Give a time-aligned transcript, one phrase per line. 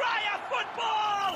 [0.00, 1.32] Raya football!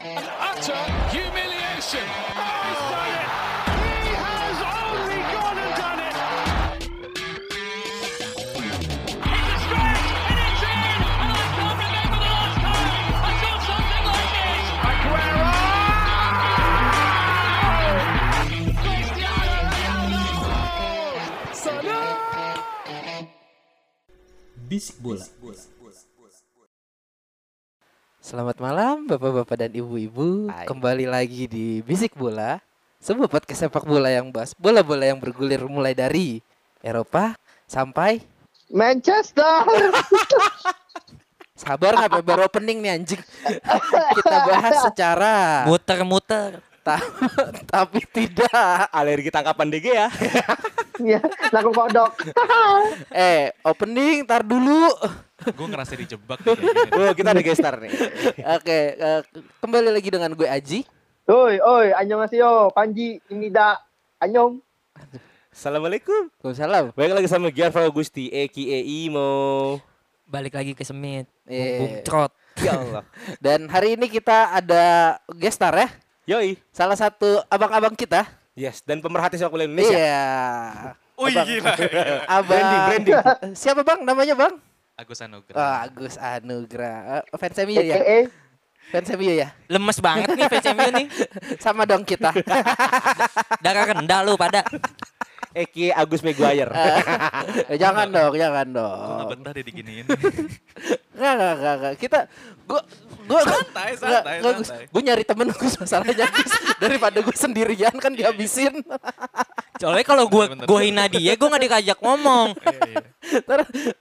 [0.00, 2.06] An Utter humiliation.
[2.06, 3.28] Oh, he's done it.
[4.04, 6.14] He has only gone and done it.
[9.34, 11.00] It's a stretch, and it's in!
[11.20, 14.66] And I can't remember the last time I saw something like this!
[14.90, 15.50] Aguero.
[18.82, 20.24] Cristiano Ronaldo!
[21.54, 22.14] Salah.
[24.70, 25.26] Bisik bola.
[28.30, 30.54] Selamat malam Bapak-bapak dan Ibu-ibu.
[30.62, 32.62] Kembali lagi di Bisik Bola,
[33.02, 36.38] sebuah podcast sepak bola yang bahas bola-bola yang bergulir mulai dari
[36.78, 37.34] Eropa
[37.66, 38.22] sampai
[38.70, 39.66] Manchester.
[41.58, 43.22] sabar nggak baru opening nih anjing.
[44.14, 47.02] Kita bahas secara muter-muter ta-
[47.74, 48.54] tapi tidak.
[48.94, 50.06] Alergi tangkapan DG ya.
[51.02, 52.14] Iya, laku kodok.
[53.10, 54.92] Eh, opening tar dulu.
[55.42, 56.56] Gue ngerasa dijebak nih.
[56.92, 57.92] Oh, kita ada gestar nih.
[58.54, 59.20] Oke, eh,
[59.58, 60.84] kembali lagi dengan gue Aji.
[61.24, 63.78] Oi, oi, annyeonghaseyo, Panji, Imida,
[64.18, 64.58] Anyong.
[65.48, 66.30] Assalamualaikum.
[66.40, 66.84] Waalaikumsalam.
[66.92, 69.78] Baik lagi sama Gianfranco Gusti, aka Imo.
[70.24, 73.02] balik lagi ke semit Eh, bung trot Ya Allah.
[73.42, 75.88] dan hari ini kita ada gestar ya.
[76.28, 76.54] Yoi.
[76.70, 78.30] Salah satu abang-abang kita.
[78.54, 79.90] Yes, dan pemerhati sepak bola Indonesia.
[79.90, 80.26] Iya.
[81.16, 81.70] Wih Abang- gila.
[82.28, 82.46] Abang.
[82.46, 83.14] Branding, branding.
[83.52, 84.00] Siapa bang?
[84.00, 84.54] Namanya bang?
[85.00, 85.56] Agus Anugrah.
[85.56, 87.24] Oh, Agus Anugrah.
[87.24, 87.96] Eh, fans MU ya?
[88.92, 89.48] Fans MU ya?
[89.64, 91.06] lemes banget nih PCMU nih
[91.64, 92.28] Sama dong kita.
[93.64, 94.60] darah rendah lu pada
[95.56, 96.68] Eki Agus Maguire.
[96.68, 99.28] Eh, jangan dong, jangan Gue gak dong.
[99.40, 100.06] betah deh diginiin.
[101.20, 101.94] Enggak, enggak, enggak, enggak.
[102.00, 102.18] Kita
[102.64, 102.80] gua
[103.28, 104.84] gua Santai, santai, santai.
[104.88, 106.52] Gue nyari temen Gus masalahnya Gus.
[106.80, 108.80] Daripada gue sendirian kan dihabisin.
[109.80, 110.68] soalnya kalau gua bentar.
[110.68, 113.04] gua hina dia gua nggak dikajak ngomong Iya, iya.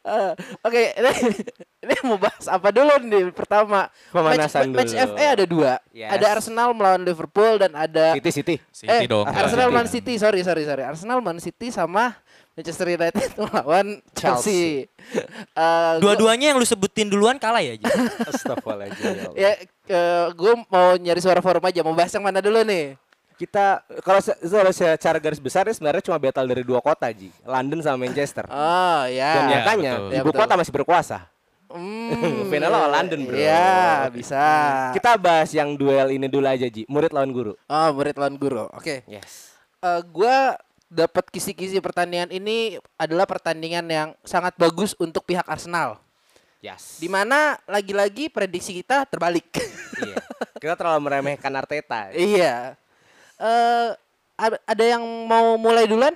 [0.03, 1.11] Eh, Oke, ini,
[1.87, 3.87] ini mau bahas apa dulu nih pertama?
[4.11, 5.15] Pemanasan match, match dulu.
[5.15, 5.71] FA ada dua.
[5.95, 6.09] Yes.
[6.15, 8.55] Ada Arsenal melawan Liverpool dan ada City City.
[8.71, 9.23] City eh, dong.
[9.27, 9.77] Arsenal City.
[9.79, 10.83] Man City, sorry sorry sorry.
[10.83, 12.15] Arsenal Man City sama
[12.59, 14.61] Manchester United melawan Chelsea.
[15.09, 17.87] Eh, gua- dua-duanya yang lu sebutin duluan kalah ya Ji?
[18.29, 19.33] Astagfirullahaladzim.
[19.33, 19.55] ya Allah.
[19.87, 21.81] Ya, gue mau nyari suara forum aja.
[21.81, 22.93] Mau bahas yang mana dulu nih?
[23.33, 27.33] Kita kalau se- kalau secara garis besar ini sebenarnya cuma battle dari dua kota, Ji.
[27.41, 28.45] London sama Manchester.
[28.45, 29.31] Oh ya.
[29.33, 30.09] Dan Ya, nyatanya betul.
[30.11, 30.39] Ya, ibu betul.
[30.43, 31.17] kota masih berkuasa.
[31.69, 33.33] Hmm, Final lawan London, bro.
[33.33, 34.41] Iya, bisa.
[34.91, 36.85] Kita bahas yang duel ini dulu aja, Ji.
[36.85, 37.53] Murid lawan guru.
[37.65, 38.69] Oh, murid lawan guru.
[38.73, 39.01] Oke.
[39.05, 39.57] Yes.
[39.79, 40.53] Eh, gua
[40.89, 46.01] dapat kisi-kisi pertandingan ini adalah pertandingan yang sangat bagus untuk pihak Arsenal.
[46.59, 46.99] Yes.
[46.99, 49.47] Di mana lagi-lagi prediksi kita terbalik.
[49.99, 50.15] Iya.
[50.59, 52.11] Kita terlalu meremehkan Arteta.
[52.11, 52.75] iya.
[53.39, 53.89] Eh
[54.35, 56.15] ada- yang mau mulai duluan?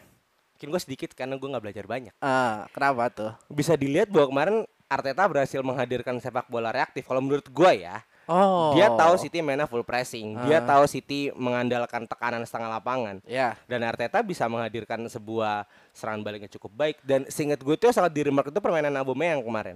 [0.56, 2.16] Mungkin gue sedikit karena gue nggak belajar banyak.
[2.24, 3.32] Ah, kenapa tuh?
[3.52, 4.56] Bisa dilihat bahwa kemarin
[4.88, 7.04] Arteta berhasil menghadirkan sepak bola reaktif.
[7.04, 8.72] Kalau menurut gue ya, Oh.
[8.72, 10.40] dia tahu City mainnya full pressing.
[10.44, 10.66] Dia Ah.
[10.66, 13.20] tahu City mengandalkan tekanan setengah lapangan.
[13.24, 13.60] Ya.
[13.68, 16.96] Dan Arteta bisa menghadirkan sebuah serangan baliknya cukup baik.
[17.04, 19.76] Dan seingat gue tuh yang sangat di remark itu permainan Aubameyang kemarin.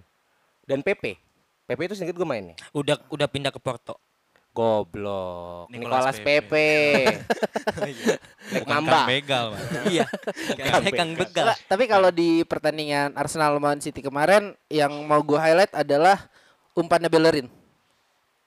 [0.63, 1.19] Dan PP.
[1.67, 2.55] PP itu seingat gue mainnya.
[2.71, 3.99] udah udah pindah ke Porto
[4.57, 5.69] Goblok.
[5.69, 6.69] Nicolas Nicolas Pepe.
[7.77, 7.95] Lek
[8.63, 8.95] Bukan ngambak.
[8.97, 9.47] Kang Begal,
[9.93, 10.05] iya
[10.89, 16.25] Kang Begal tapi kalau di pertandingan Arsenal lawan City kemarin yang mau gue highlight adalah
[16.73, 17.47] umpannya Bellerin.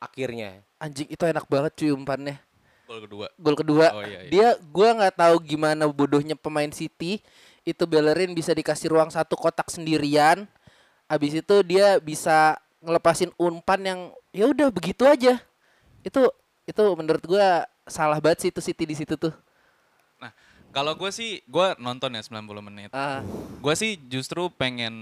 [0.01, 0.65] Akhirnya.
[0.81, 2.41] Anjing itu enak banget cuy umpannya.
[2.89, 3.27] Gol kedua.
[3.37, 3.87] Gol kedua.
[3.95, 4.31] Oh, iya, iya.
[4.33, 7.21] Dia gua nggak tahu gimana bodohnya pemain City
[7.63, 10.49] itu Bellerin bisa dikasih ruang satu kotak sendirian.
[11.07, 14.01] Habis itu dia bisa ngelepasin umpan yang
[14.33, 15.39] ya udah begitu aja.
[16.01, 16.33] Itu
[16.65, 19.35] itu menurut gua salah banget sih itu City di situ tuh.
[20.17, 20.33] Nah,
[20.71, 22.91] kalau gue sih, gue nonton ya 90 menit.
[22.95, 23.27] Ah,
[23.59, 24.95] Gue sih justru pengen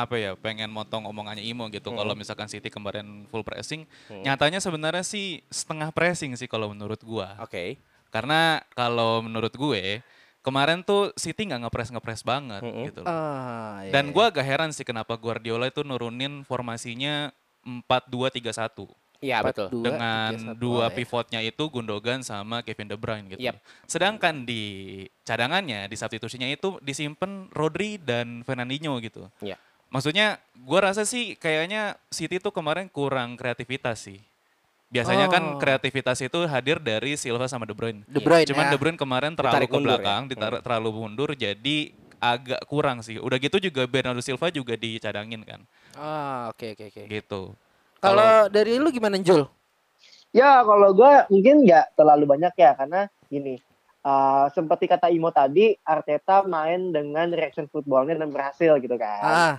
[0.00, 3.84] apa ya pengen motong omongannya Imo gitu kalau misalkan City kemarin full pressing
[4.24, 7.76] nyatanya sebenarnya sih setengah pressing sih kalau menurut gua Oke.
[8.08, 10.00] karena kalau menurut gue
[10.40, 12.88] kemarin tuh City nggak ngepres ngepres banget Mm-mm.
[12.88, 13.12] gitu loh.
[13.12, 14.12] ah, iya, dan iya.
[14.16, 17.28] gua agak heran sih kenapa Guardiola itu nurunin formasinya
[17.86, 18.88] 4-2-3-1
[19.20, 19.68] Iya Empat, betul.
[19.68, 20.56] dua, dengan tiga, satu.
[20.56, 20.96] dua Oh, ya.
[20.96, 23.40] pivotnya itu Gundogan sama Kevin De Bruyne gitu.
[23.44, 23.60] Yap.
[23.84, 24.64] Sedangkan di
[25.28, 29.28] cadangannya di substitusinya itu disimpan Rodri dan Fernandinho gitu.
[29.44, 29.60] Iya.
[29.90, 34.22] Maksudnya gua rasa sih kayaknya City tuh kemarin kurang kreativitas sih.
[34.90, 35.58] Biasanya kan Oh.
[35.58, 38.02] kreativitas itu hadir dari Silva sama De Bruyne.
[38.10, 38.70] De Bruyne Cuman ya.
[38.74, 39.84] De Bruyne kemarin terlalu Ditarik ke ya?
[39.86, 41.76] belakang, ditar- terlalu mundur jadi
[42.18, 43.18] agak kurang sih.
[43.18, 45.62] Udah gitu juga Bernardo Silva juga dicadangin kan.
[45.94, 47.02] Ah, oke oke oke.
[47.06, 47.42] Gitu.
[48.02, 49.46] Kalau dari lu gimana Jul?
[50.30, 53.58] Ya kalau gue mungkin nggak terlalu banyak ya karena gini.
[54.00, 59.20] eh, seperti kata Imo tadi, Arteta main dengan reaction footballnya dan berhasil gitu kan.
[59.20, 59.54] Ah,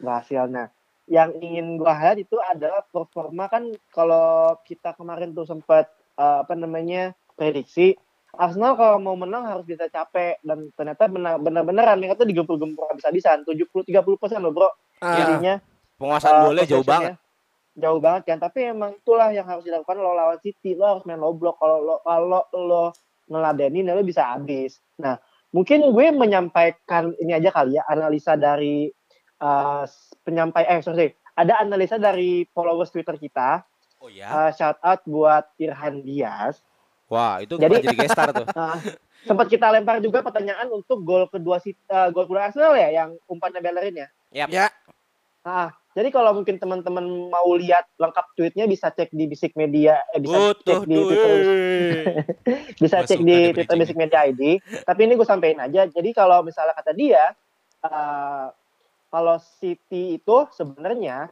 [0.00, 0.48] Berhasil.
[0.48, 0.66] Nah,
[1.04, 5.86] yang ingin gua highlight itu adalah performa kan kalau kita kemarin tuh sempat
[6.16, 7.94] eh, apa namanya prediksi
[8.30, 12.86] Arsenal kalau mau menang harus bisa capek dan ternyata benar benar beneran mereka tuh digempur-gempur
[12.86, 13.90] habis-habisan 70 30
[14.22, 14.70] persen loh bro
[15.00, 15.16] Ah.
[15.16, 15.58] jadinya
[15.96, 17.16] Penguasaan eh, bola jauh banget.
[17.74, 21.18] jauh banget kan tapi emang itulah yang harus dilakukan lo lawan City lo harus main
[21.18, 22.84] low block kalau lo kalau lo
[23.26, 25.16] ngeladenin ya lo bisa habis nah
[25.50, 28.92] mungkin gue menyampaikan ini aja kali ya analisa dari
[29.40, 29.84] eh,
[30.22, 33.64] penyampai eh sorry ada analisa dari followers Twitter kita
[34.00, 34.48] Oh ya.
[34.48, 36.64] Eh, shout out buat Irhan Diaz
[37.10, 38.46] Wah, itu Jadi- jadi, gestar tuh.
[38.54, 38.78] Nah,
[39.28, 43.18] sempat kita lempar juga pertanyaan untuk gol kedua si eh, gol kedua Arsenal ya yang
[43.28, 44.48] umpannya Bellerin ya Yap.
[44.48, 44.66] Ya,
[45.40, 50.20] Nah, jadi kalau mungkin teman-teman mau lihat lengkap tweetnya bisa cek di Bisik Media, eh,
[50.20, 51.36] bisa Butuh cek di Twitter,
[52.84, 53.74] bisa cek di Twitter.
[53.80, 54.60] Basic Media ID.
[54.84, 55.88] Tapi ini gue sampein aja.
[55.88, 57.32] Jadi kalau misalnya kata dia,
[57.88, 58.46] eh,
[59.10, 61.28] kalau City itu sebenarnya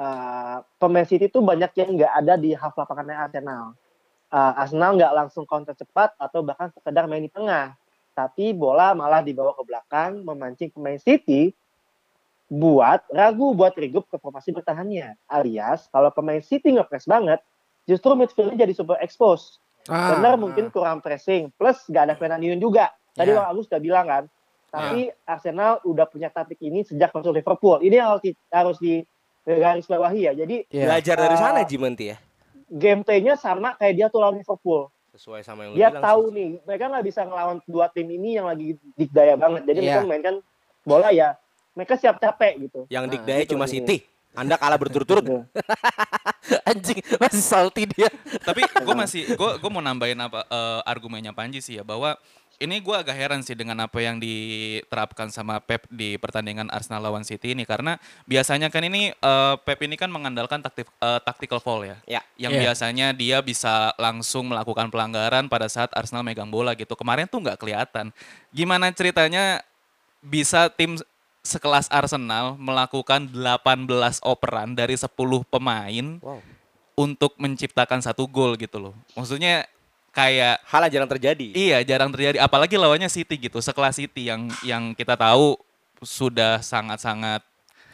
[0.00, 3.76] eh, pemain City itu banyak yang nggak ada di half lapangannya Arsenal.
[4.32, 7.76] Eh, Arsenal nggak langsung counter cepat atau bahkan sekedar main di tengah.
[8.16, 11.54] Tapi bola malah dibawa ke belakang, memancing pemain City
[12.48, 15.14] buat ragu buat regup ke formasi bertahannya.
[15.28, 17.38] Alias kalau pemain City nge-press banget,
[17.84, 19.60] justru midfieldnya jadi super expose.
[19.88, 22.92] Ah, Benar mungkin kurang pressing, plus gak ada Fernandinho juga.
[23.16, 23.40] Tadi Ya.
[23.40, 24.24] Bang Agus udah bilang kan.
[24.68, 27.80] Tapi Arsenal udah punya taktik ini sejak masuk Liverpool.
[27.80, 29.00] Ini yang harus di, harus di
[29.42, 30.32] garis bawahi ya.
[30.34, 30.84] Jadi Iya.
[30.86, 32.16] Belajar dari Eh, sana Jimanti ya.
[32.68, 34.92] game play-nya sama kayak dia tuh lawan Liverpool.
[35.10, 36.04] Sesuai sama yang lu Dia bilang.
[36.04, 36.34] tahu sih.
[36.34, 39.62] nih, mereka nggak bisa ngelawan dua tim ini yang lagi dikdaya banget.
[39.64, 39.88] Jadi Iya.
[39.96, 40.36] mereka mainkan
[40.82, 41.34] bola ya,
[41.72, 42.80] mereka siap capek gitu.
[42.86, 43.72] Yang Nah, dikdaya gitu cuma ini.
[43.74, 43.96] City.
[44.30, 45.24] Anda kalah berturut-turut.
[46.64, 48.08] Anjing masih salty dia.
[48.38, 52.14] Tapi gue masih gue gue mau nambahin apa eh, argumennya Panji sih ya bahwa
[52.58, 57.22] ini gue agak heran sih dengan apa yang diterapkan sama Pep di pertandingan Arsenal lawan
[57.22, 61.86] City ini karena biasanya kan ini eh, Pep ini kan mengandalkan taktik eh, tactical foul
[61.86, 61.96] ya.
[62.04, 62.22] Ya.
[62.34, 62.62] Yang Iya.
[62.66, 66.98] biasanya dia bisa langsung melakukan pelanggaran pada saat Arsenal megang bola gitu.
[66.98, 68.10] Kemarin tuh nggak kelihatan.
[68.50, 69.62] Gimana ceritanya
[70.18, 70.98] bisa tim
[71.46, 75.06] sekelas Arsenal melakukan 18 operan dari 10
[75.46, 76.42] pemain Wow.
[76.98, 78.94] untuk menciptakan satu gol gitu loh.
[79.14, 79.62] Maksudnya
[80.18, 81.46] kayak Hal yang jarang terjadi.
[81.54, 85.54] iya jarang terjadi apalagi lawannya City gitu, sekelas City yang yang kita tahu
[86.02, 87.42] sudah sangat-sangat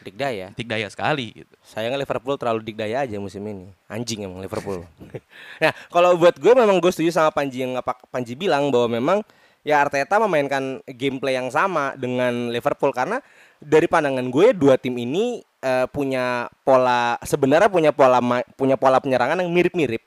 [0.04, 0.52] Dikdaya.
[0.52, 1.54] dikdaya sekali gitu.
[1.64, 3.72] Sayangnya Liverpool terlalu dikdaya aja musim ini.
[3.88, 4.84] Anjing emang Liverpool.
[5.64, 9.18] nah, kalau buat gue memang gue setuju sama Panji yang apa Panji bilang bahwa memang
[9.64, 13.24] ya Arteta memainkan gameplay yang sama dengan Liverpool karena
[13.64, 18.20] dari pandangan gue dua tim ini eh, punya pola sebenarnya punya pola
[18.60, 20.04] punya pola penyerangan yang mirip-mirip.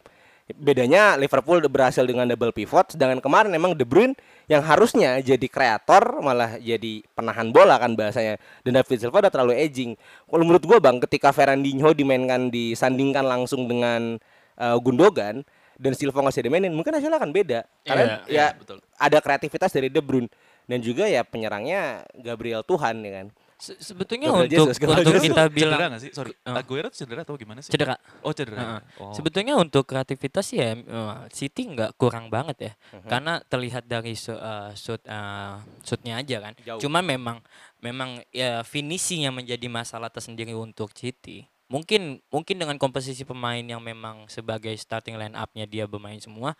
[0.47, 4.15] Bedanya Liverpool berhasil dengan double pivot sedangkan kemarin memang De Bruyne
[4.47, 9.59] yang harusnya jadi kreator malah jadi penahan bola kan bahasanya dan David Silva udah terlalu
[9.59, 9.99] edging.
[10.23, 14.15] Kalau menurut gua Bang ketika Fernandinho dimainkan disandingkan langsung dengan
[14.55, 15.43] eh, Gundogan
[15.75, 17.59] dan Silva nggak dimainin mungkin hasilnya akan beda.
[17.83, 18.79] Karena Iya, iya, ya betul.
[18.95, 20.31] ada kreativitas dari De Bruyne
[20.63, 23.27] dan juga ya penyerangnya Gabriel Tuhan ya kan.
[23.57, 26.11] Se- Sebetulnya Gabriel untuk Jesus, untuk Jesus kita Cedera bilang nggak sih?
[26.13, 26.53] Sorry, Eh.
[26.53, 27.73] Aguero tuh cedera atau gimana sih?
[27.73, 27.97] cedera.
[28.21, 28.57] Oh cedera.
[28.57, 28.81] Heeh.
[29.01, 29.09] Oh.
[29.11, 32.73] Sebetulnya untuk kreativitas ya eh, City nggak kurang banget ya.
[32.93, 33.09] Mhm.
[33.09, 36.53] Karena terlihat dari su- eh, shoot eh, shootnya aja kan.
[36.61, 36.77] Jauh.
[36.77, 37.41] Cuma memang
[37.79, 41.49] memang ya finishing yang menjadi masalah tersendiri untuk City.
[41.67, 46.53] Mungkin mungkin dengan komposisi pemain yang memang sebagai starting line up-nya dia bermain semua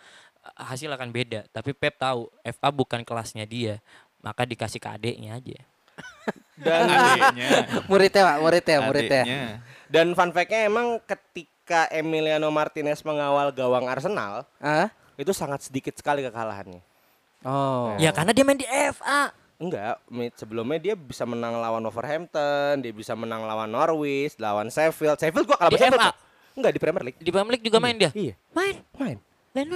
[0.57, 1.45] hasil akan beda.
[1.47, 3.79] Tapi Pep tahu FA bukan kelasnya dia,
[4.19, 5.61] maka dikasih ke adeknya aja.
[6.57, 7.49] Dan adiknya.
[7.85, 9.23] Muridnya, Pak, muridnya, muridnya.
[9.23, 9.41] adiknya.
[9.87, 14.91] dan fun fact-nya emang ketika Emiliano Martinez mengawal gawang Arsenal Ah?
[15.15, 16.81] itu sangat sedikit sekali kekalahannya.
[17.41, 17.95] Oh.
[17.95, 19.31] Ya karena dia main di FA.
[19.57, 19.97] Enggak,
[20.33, 25.17] sebelumnya dia bisa menang lawan Wolverhampton, dia bisa menang lawan Norwich, lawan Sheffield.
[25.17, 25.97] Sheffield gua kalah Di Sheffield.
[25.97, 26.13] FA?
[26.53, 27.17] Enggak di Premier League.
[27.17, 28.09] Di Premier League juga main dia.
[28.13, 28.75] Iya, Main.
[28.93, 29.17] main.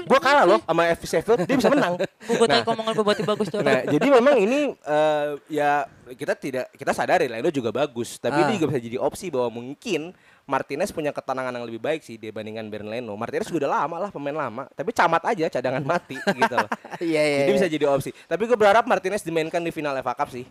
[0.05, 1.97] Gua kalah loh sama FC Sheffield, dia bisa menang.
[2.21, 3.59] Gue tanya omongan berarti bagus tuh.
[3.59, 8.45] Nah, jadi memang ini eh, ya kita tidak kita sadari Leno juga bagus, tapi Ah.
[8.45, 12.67] ini juga bisa jadi opsi bahwa mungkin Martinez punya ketenangan yang lebih baik sih dibandingkan
[12.67, 13.13] Bern Leno.
[13.15, 16.69] Martinez juga udah lama lah pemain lama, tapi camat aja cadangan mati gitu loh.
[16.99, 17.37] Iya, iya.
[17.45, 17.57] Jadi iya.
[17.57, 18.09] bisa jadi opsi.
[18.27, 20.43] Tapi gue berharap Martinez dimainkan di final FA Cup sih.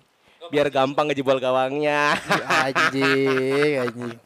[0.49, 2.17] Biar gampang ngejebol gawangnya.
[2.65, 4.17] anjing, anjing.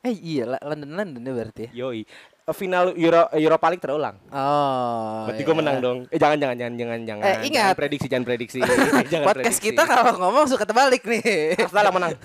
[0.00, 1.62] Eh iya, London London ya berarti.
[1.68, 1.70] ya?
[1.84, 2.08] Yoi.
[2.50, 4.16] Final Euro Europa League terulang.
[4.28, 5.26] Oh.
[5.26, 5.48] Berarti iya.
[5.48, 5.98] gue menang dong.
[6.08, 7.22] Eh jangan jangan jangan jangan jangan.
[7.22, 7.74] Eh, Jangan ingat.
[7.76, 8.58] prediksi jangan prediksi.
[9.12, 9.66] jangan Podcast prediksi.
[9.70, 11.22] kita kalau ngomong suka terbalik nih.
[11.56, 12.14] Arsenal yang menang.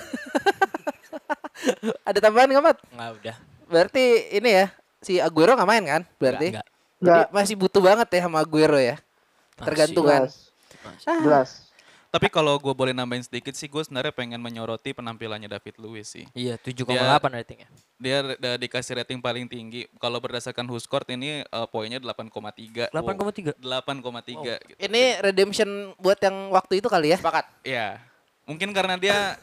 [2.08, 2.78] Ada tambahan nggak, Mat?
[2.92, 3.36] Enggak udah.
[3.66, 4.66] Berarti ini ya,
[5.02, 6.02] si Aguero nggak main kan?
[6.18, 6.66] Berarti Enggak.
[6.96, 7.28] Jadi Nggak.
[7.36, 8.96] masih butuh banget ya sama Aguero ya.
[9.58, 10.22] Tergantung kan.
[10.26, 10.36] Jelas.
[11.04, 11.50] Jelas.
[12.16, 16.24] Tapi kalau gue boleh nambahin sedikit sih, gue sebenarnya pengen menyoroti penampilannya David Luiz sih.
[16.32, 17.68] Iya, 7,8 Dia- ratingnya.
[18.00, 19.84] Dia udah dikasih rating paling tinggi.
[20.00, 22.88] Kalau berdasarkan WhoScored ini eh, poinnya 8,3.
[22.96, 23.52] 8,3.
[23.60, 24.80] 8,3 gitu.
[24.80, 27.20] Ini redemption buat yang waktu itu kali ya.
[27.20, 27.52] Sepakat.
[27.68, 28.00] Ya,
[28.48, 29.36] mungkin karena dia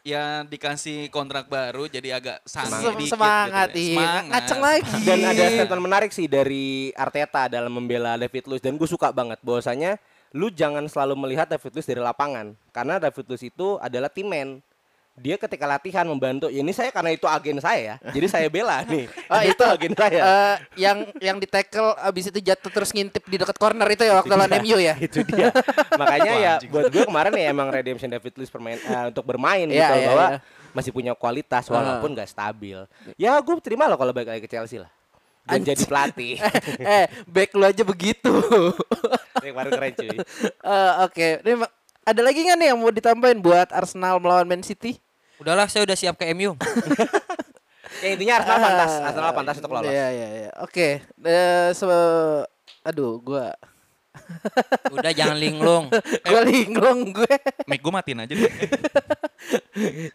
[0.00, 3.84] ya dikasih kontrak baru jadi agak sangat Sem- dikit semangat, gitu ya.
[3.84, 3.92] iya.
[4.00, 4.24] Semangat.
[4.32, 4.96] Ngaceng lagi.
[5.04, 9.40] Dan ada statement menarik sih dari Arteta dalam membela David Luiz dan gue suka banget
[9.44, 10.00] bahwasanya
[10.34, 14.58] lu jangan selalu melihat David Luiz dari lapangan karena David Luiz itu adalah tim man.
[15.14, 17.96] Dia ketika latihan membantu, ya ini saya karena itu agen saya ya.
[18.10, 19.06] Jadi saya bela nih.
[19.30, 20.20] Oh, itu agen saya.
[20.26, 24.18] Eh, yang yang di tackle abis itu jatuh terus ngintip di dekat corner itu ya
[24.18, 24.98] waktu lawan MU ya.
[25.06, 25.54] itu dia.
[25.94, 26.70] Makanya Wah, ya anjing.
[26.74, 30.06] buat gue kemarin ya emang redemption David Luiz permain eh, untuk bermain Iya, gitu iya,
[30.10, 30.38] bahwa iya.
[30.74, 32.78] masih punya kualitas walaupun gak stabil.
[33.14, 34.90] Ya gue terima loh kalau balik lagi ke Chelsea lah.
[35.44, 36.40] Dan jadi pelatih.
[36.96, 38.32] eh, back lu aja begitu.
[39.44, 40.08] Yang kemarin keren cuy.
[40.10, 44.60] Eh, Oke, Ini ma- ada lagi nggak nih yang mau ditambahin buat Arsenal melawan Man
[44.60, 44.96] City?
[45.36, 46.56] Udahlah, saya udah siap ke MU.
[48.02, 49.88] Ya intinya Arsenal pantas, Arsenal pantas untuk lolos.
[49.88, 50.50] Iya iya iya.
[50.60, 51.00] Oke.
[51.00, 52.44] Eh, se-
[52.82, 53.54] aduh, gua
[54.90, 55.88] Udah jangan linglung.
[56.20, 57.34] gua linglung gue.
[57.64, 58.52] Mic gue matiin aja deh.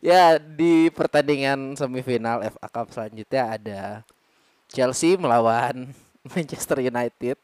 [0.01, 3.81] ya di pertandingan semifinal FA Cup selanjutnya ada
[4.69, 5.89] Chelsea melawan
[6.33, 7.37] Manchester United.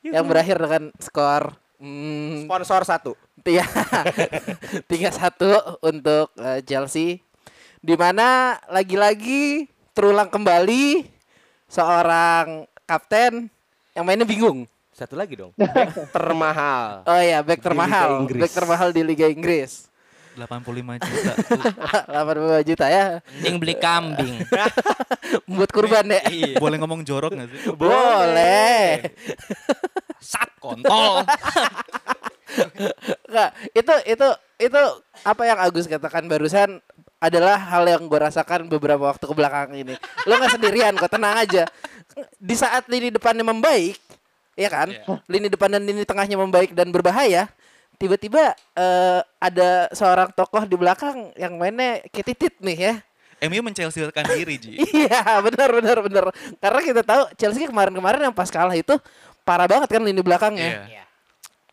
[0.00, 3.12] Yang berakhir dengan skor hmm, Sponsor satu.
[3.40, 3.64] tiga
[4.90, 7.20] tiga satu untuk eh, Chelsea.
[7.80, 9.64] Di mana lagi-lagi
[9.96, 11.08] terulang kembali
[11.68, 13.48] seorang kapten
[13.96, 14.68] yang mainnya bingung.
[14.92, 15.56] Satu lagi dong.
[15.56, 17.08] Back termahal.
[17.08, 18.28] oh ya back termahal.
[18.28, 19.89] Back termahal di Liga Inggris
[20.40, 21.32] 85 juta.
[22.64, 23.04] 85 juta ya
[23.40, 24.34] Mending beli kambing.
[25.50, 26.20] buat kurban ya
[26.56, 27.60] Boleh ngomong jorok gak sih?
[27.74, 29.12] boleh
[30.20, 31.24] Sat kontol.
[33.30, 34.28] Enggak, itu itu
[34.60, 34.82] itu
[35.22, 36.82] apa yang Agus katakan barusan
[37.20, 39.94] adalah hal yang gue rasakan beberapa waktu ke belakang ini.
[40.24, 41.68] Lo nggak sendirian, kok tenang aja.
[42.40, 44.00] Di saat lini depannya membaik,
[44.56, 44.88] ya kan?
[44.88, 45.20] Iya.
[45.28, 47.52] Lini depan dan lini tengahnya membaik dan berbahaya,
[48.00, 52.94] tiba-tiba eh, ada seorang tokoh di belakang yang mainnya kayak titit nih ya.
[53.40, 54.72] MU menchelseakan diri, Ji.
[55.04, 56.24] Iya, benar benar benar.
[56.60, 58.96] Karena kita tahu Chelsea kemarin-kemarin yang pas kalah itu
[59.44, 60.88] parah banget kan lini belakangnya.
[60.88, 61.04] Iya.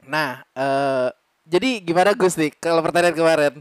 [0.08, 1.08] Nah, eh
[1.48, 3.54] jadi gimana Gus nih kalau pertandingan kemarin?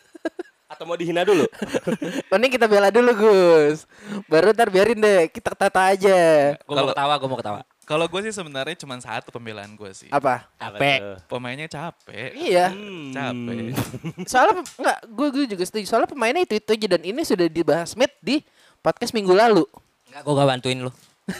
[0.72, 1.44] Atau mau dihina dulu?
[2.32, 3.88] Mending kita bela dulu Gus.
[4.28, 6.52] Baru ntar biarin deh, kita tata aja.
[6.64, 7.60] Gue mau ketawa, gue mau ketawa.
[7.88, 10.12] Kalau gue sih sebenarnya cuma satu pembelaan gue sih.
[10.12, 10.44] Apa?
[10.60, 11.24] Capek.
[11.24, 12.36] Pemainnya capek.
[12.36, 12.68] Iya.
[13.16, 13.72] Capek.
[14.30, 15.84] Soalnya pem- enggak, gue gue juga setuju.
[15.88, 18.44] Soalnya pemainnya itu itu aja dan ini sudah dibahas Mit di
[18.84, 19.64] podcast minggu lalu.
[20.12, 20.92] Enggak, gue gak bantuin lu.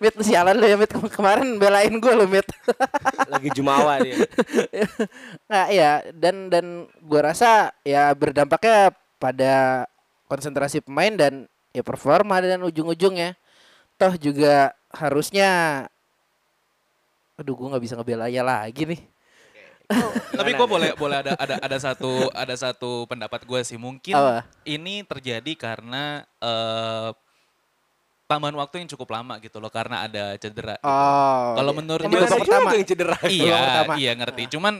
[0.00, 2.48] Mit sialan lu ya Mit Kem- kemarin belain gue lu Mit.
[3.32, 4.24] Lagi jumawa dia.
[5.52, 9.84] nah iya dan dan gue rasa ya berdampaknya pada
[10.32, 11.44] konsentrasi pemain dan
[11.76, 13.36] ya performa dan ujung-ujungnya
[14.02, 14.54] toh juga
[14.90, 15.86] harusnya
[17.38, 19.02] aduh gue nggak bisa ngebela ya lagi nih
[20.32, 24.48] Tapi gue boleh boleh ada ada ada satu ada satu pendapat gue sih mungkin Apa?
[24.64, 27.10] ini terjadi karena eh
[28.24, 30.80] tambahan waktu yang cukup lama gitu loh karena ada cedera.
[30.80, 30.88] gitu.
[30.88, 31.78] oh Kalau iya.
[31.78, 33.16] menurut Yang gue pertama yang cedera.
[33.28, 33.92] iya, pertama.
[34.00, 34.42] iya ngerti.
[34.48, 34.74] Cuman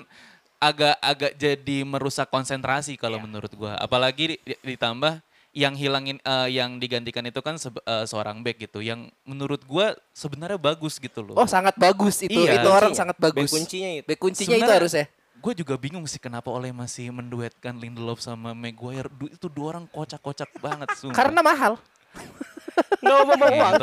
[0.56, 3.24] agak-agak jadi merusak konsentrasi kalau Iya.
[3.28, 3.76] menurut gua.
[3.76, 5.20] Apalagi di- ditambah
[5.52, 10.56] yang hilangin eh, yang digantikan itu kan eh, seorang back gitu yang menurut gua sebenarnya
[10.56, 11.34] bagus gitu loh.
[11.34, 12.58] oh sangat bagus itu Iya.
[12.58, 14.04] itu orang sangat bagus Back kuncinya itu.
[14.06, 15.06] Back kuncinya itu Sebenarnya- harusnya
[15.36, 19.10] Gue juga bingung sih kenapa Oleh masih menduetkan Lindelof sama Maguire.
[19.10, 21.18] Du- Itu dua orang kocak-kocak banget sumpah.
[21.18, 21.82] karena mahal
[23.02, 23.74] Nggak mau mau uang.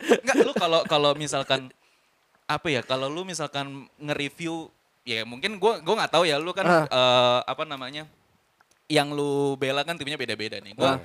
[0.00, 1.68] Enggak, lu kalau kalau misalkan
[2.46, 2.80] apa ya?
[2.80, 3.66] Kalau lu misalkan
[3.98, 4.72] nge-review
[5.04, 6.84] ya mungkin gua gua nggak tahu ya lu kan Ah.
[6.86, 8.08] eh, apa namanya?
[8.88, 10.72] Yang lu bela kan timnya beda-beda nih.
[10.74, 10.98] Gua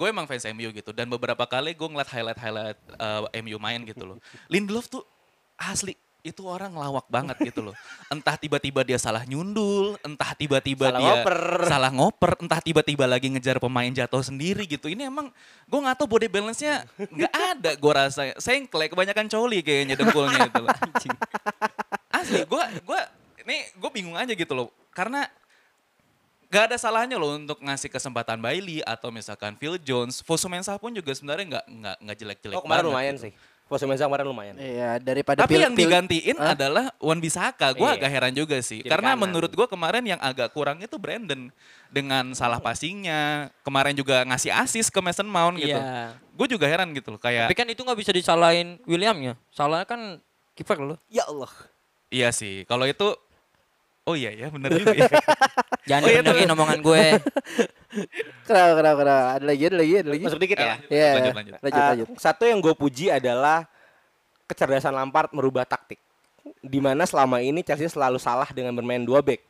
[0.00, 4.04] gue emang fans MU gitu dan beberapa kali gue ngeliat highlight-highlight eh, MU main gitu
[4.08, 4.16] loh.
[4.48, 5.04] Lindelof tuh
[5.60, 7.74] asli itu orang lawak banget gitu loh.
[8.12, 11.40] Entah tiba-tiba dia salah nyundul, entah tiba-tiba Salah dia ngoper.
[11.68, 14.88] salah ngoper, entah tiba-tiba lagi ngejar pemain jatuh sendiri gitu.
[14.88, 15.32] Ini emang
[15.68, 18.22] gue nggak tahu body balance-nya nggak ada gue rasa.
[18.36, 20.60] Sengklek kebanyakan coli kayaknya dengkulnya itu.
[20.64, 20.72] loh.
[22.12, 23.00] Asli gue gue
[23.48, 24.68] ini gue bingung aja gitu loh.
[24.92, 25.24] Karena
[26.50, 30.18] Gak ada salahnya loh untuk ngasih kesempatan Bailey atau misalkan Phil Jones.
[30.18, 33.24] Fosu Mensah pun juga sebenarnya nggak nggak nggak jelek-jelek Oh kemarin banget lumayan gitu.
[33.24, 33.32] sih.
[33.64, 34.54] Fosu Mensah kemarin lumayan.
[34.58, 36.58] iya daripada Tapi pil- yang digantiin Hah?
[36.58, 37.70] adalah Wan Bisaka.
[37.70, 38.02] Gue Iya.
[38.02, 38.82] agak heran juga sih.
[38.82, 39.22] Kiri Karena kanan.
[39.22, 41.54] menurut gue kemarin yang agak kurang itu Brandon.
[41.86, 43.54] Dengan salah passingnya.
[43.62, 45.70] Kemarin juga ngasih assist ke Mason Mount gitu.
[45.70, 46.18] Iya.
[46.34, 47.20] Gue juga heran gitu loh.
[47.22, 49.38] Kayak Tapi kan itu nggak bisa disalahin Williamnya.
[49.50, 50.18] Salahnya kan
[50.52, 50.98] kiper lo.
[51.06, 51.50] Ya Allah.
[52.10, 52.66] Iya sih.
[52.66, 53.14] Kalau itu
[54.10, 54.90] Oh iya ya, benar juga.
[54.90, 55.06] ya.
[55.88, 57.02] Jangan Oh, iya, dibenerin omongan gue.
[58.46, 59.24] Kenapa, kenapa, kenapa?
[59.32, 60.24] Ada lagi, ada lagi, ada lagi.
[60.24, 60.74] Masuk dikit ya.
[60.84, 61.52] Iya, Lanjut, lanjut.
[61.56, 62.06] lanjut, Eh, lanjut.
[62.16, 63.66] Satu yang gue puji adalah
[64.44, 65.98] kecerdasan Lampard merubah taktik.
[66.58, 69.42] Di mana selama ini Chelsea selalu salah dengan bermain dua back.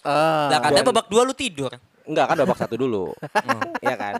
[0.00, 1.72] Ah, Lah dan- babak dua lu tidur.
[2.04, 3.16] Enggak kan babak satu dulu.
[3.84, 4.12] Iya kan.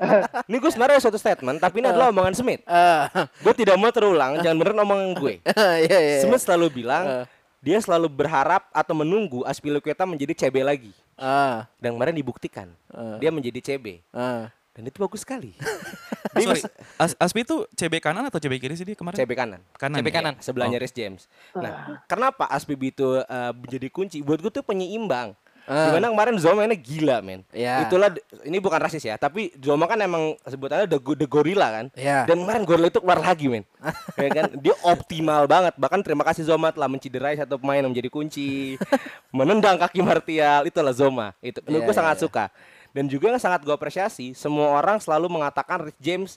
[0.45, 2.61] Ini gue sebenarnya suatu statement, tapi ini adalah omongan Smith.
[2.65, 5.35] ah, Gue tidak mau terulang, jangan beneran omongan gue.
[5.81, 6.19] iya, iya.
[6.21, 7.25] Smith selalu bilang.
[7.65, 10.93] Dia selalu berharap atau menunggu Aspilicueta menjadi CB lagi.
[11.17, 13.17] Ah, Dan kemarin dibuktikan Eh.
[13.19, 14.05] dia menjadi CB.
[14.13, 14.53] ah.
[14.75, 15.55] Dan itu bagus sekali.
[16.35, 16.67] Sorry,
[16.99, 19.15] As Aspi itu CB kanan atau CB kiri sih dia kemarin?
[19.15, 19.61] CB kanan.
[19.79, 20.03] Kanan.
[20.03, 20.15] CB ya?
[20.19, 20.35] kanan.
[20.43, 21.31] Sebelahnya Rhys James.
[21.55, 24.19] Nah, kenapa Aspi itu eh, menjadi kunci?
[24.19, 25.39] Buat gue tuh penyeimbang.
[25.65, 25.89] Ah.
[25.89, 27.41] Di mana kemarin Zoma mainnya gila men.
[27.49, 27.89] Iya.
[27.89, 28.13] Itulah
[28.45, 31.87] ini bukan rasis ya Tapi Zoma kan emang sebutannya the, the gorilla kan.
[31.97, 32.29] Iya.
[32.29, 33.65] Dan kemarin gorilla itu keluar lagi men.
[34.21, 34.53] Ya kan?
[34.61, 35.75] Dia optimal banget.
[35.81, 38.77] Bahkan terima kasih Zoma telah menciderai satu pemain yang menjadi kunci
[39.37, 40.69] Menendang kaki Martial.
[40.69, 41.33] Itulah Zoma.
[41.41, 42.25] Itu Iya, gue sangat iya.
[42.29, 42.45] suka.
[42.93, 46.33] Dan juga yang sangat gue apresiasi Semua orang selalu mengatakan Rich James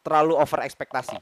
[0.00, 1.20] Terlalu over ekspektasi.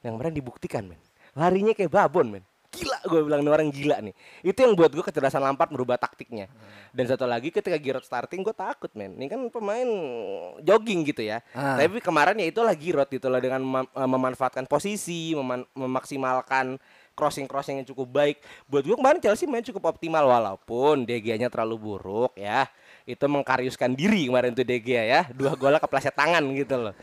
[0.00, 1.00] Yang kemarin dibuktikan men.
[1.36, 4.14] Larinya kayak babon men Gila gue bilang ini orang gila nih.
[4.42, 6.50] Itu yang buat gue kecerdasan Lampard merubah taktiknya.
[6.90, 9.14] Dan satu lagi ketika Giroud starting gue takut men.
[9.14, 9.88] Ini kan pemain
[10.60, 11.38] jogging gitu ya.
[11.54, 11.78] Ah.
[11.78, 16.76] Tapi kemarin ya itulah Giroud itulah Dengan mem- eh, memanfaatkan posisi meman- Memaksimalkan
[17.14, 18.36] crossing-crossing yang cukup baik.
[18.66, 22.66] Buat gue kemarin Chelsea main cukup optimal Walaupun DG-nya terlalu buruk ya.
[23.04, 25.20] Itu mengkariuskan diri kemarin tuh Gea ya.
[25.30, 26.94] Dua golnya kepleset tangan gitu loh.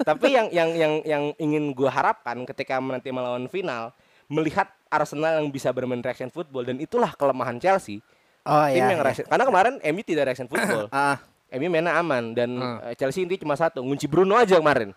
[0.00, 3.92] Tapi yang yang yang yang ingin gue harapkan ketika nanti melawan final
[4.26, 8.02] melihat Arsenal yang bisa bermain reaction football dan itulah kelemahan Chelsea
[8.42, 8.90] Oh tim iya.
[8.90, 9.06] yang iya.
[9.06, 11.16] reaction karena kemarin MU tidak reaction football Ah,
[11.54, 12.50] MU mainnya aman dan
[12.84, 14.90] eh, Chelsea inti cuma satu ngunci Bruno aja kemarin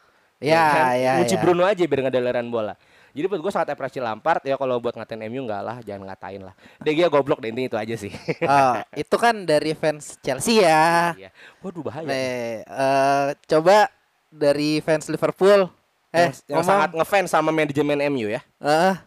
[0.44, 0.86] Ya, kan?
[1.00, 1.42] ya, ngunci ya.
[1.42, 2.74] Bruno aja biar nggak ada bola
[3.14, 6.42] jadi buat gue sangat apresiasi Lampard ya kalau buat ngatain MU enggak lah jangan ngatain
[6.42, 8.12] lah De Gea goblok deh intinya itu aja sih
[8.50, 11.14] oh, itu kan dari fans Chelsea ya.
[11.14, 11.30] Iya.
[11.62, 13.88] waduh bahaya Nih, eh, coba
[14.34, 15.70] dari fans Liverpool.
[16.10, 18.98] Eh, yang, yang sangat ngefans sama manajemen MU ya Ah.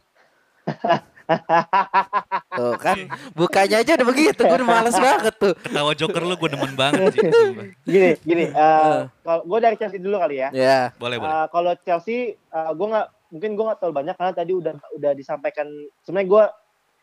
[2.56, 2.96] Tuh kan
[3.34, 7.18] bukanya aja udah begitu gue udah males banget tuh Ketawa Joker lu gue demen banget
[7.18, 7.26] sih.
[7.90, 8.44] Gini, gini.
[8.50, 10.48] eh, kalau gue dari Chelsea dulu kali ya.
[10.54, 11.30] ya Boleh, boleh.
[11.30, 15.12] Eh, kalau Chelsea, eh, gue nggak mungkin gue nggak terlalu banyak karena tadi udah udah
[15.18, 15.66] disampaikan.
[16.06, 16.44] Sebenarnya gue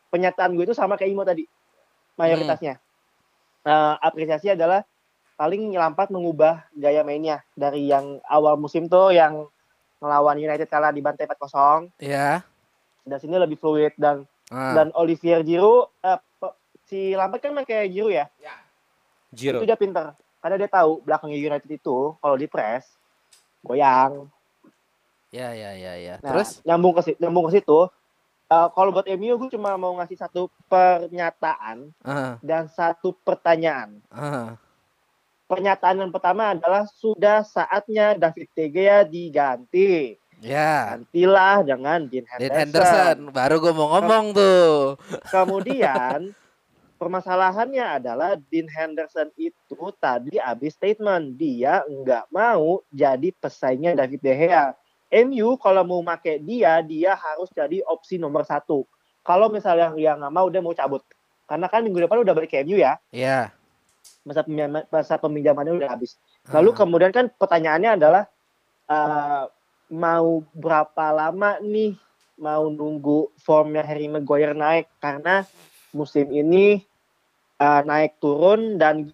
[0.08, 1.44] pernyataan gue itu sama kayak Imo tadi
[2.16, 2.80] mayoritasnya.
[3.64, 4.84] Eh, apresiasi adalah
[5.34, 9.48] paling Lampard mengubah gaya mainnya dari yang awal musim tuh yang
[9.98, 12.44] melawan United kalah di bantai 4-0 ya
[13.04, 14.72] dan sini lebih fluid dan Ah.
[14.74, 18.26] dan Olivier Giroud eh, pe- si Lampard kan main kayak Giroud ya
[19.30, 22.84] Giroud itu dia pinter karena dia tahu belakangnya United itu kalau di press
[23.60, 24.28] goyang
[25.30, 27.88] ya ya ya ya Nah, terus nyambung ke nyambung ke situ.
[28.46, 33.98] Eh, kalau buat MU gue cuma mau ngasih satu pernyataan ah, dan satu pertanyaan.
[34.08, 34.54] ah.
[35.44, 40.16] Pernyataan yang pertama adalah sudah saatnya David De Gea diganti.
[40.44, 42.60] Ya Gantilah dengan Dean Dean Henderson.
[42.60, 45.00] Henderson baru gue mau ngomong tuh
[45.32, 46.30] Kemudian
[47.00, 54.32] permasalahannya adalah Dean Henderson itu tadi habis statement dia nggak mau jadi pesaingnya David De
[54.32, 54.72] Gea.
[55.14, 58.82] MU kalau mau make dia, dia harus jadi opsi nomor satu.
[59.22, 61.04] Kalau misalnya dia nggak mau, dia mau cabut.
[61.44, 63.52] Karena kan minggu depan udah balik ke MU ya, ya
[64.24, 66.16] masa pinjaman masa peminjamannya udah habis.
[66.48, 66.76] Lalu Ah.
[66.76, 68.24] kemudian kan pertanyaannya adalah
[68.84, 69.44] eh,
[69.92, 71.96] mau berapa lama nih
[72.40, 74.90] mau nunggu formnya Harry Maguire naik?
[74.98, 75.44] Karena
[75.94, 76.82] musim ini
[77.58, 79.12] eh, naik turun dan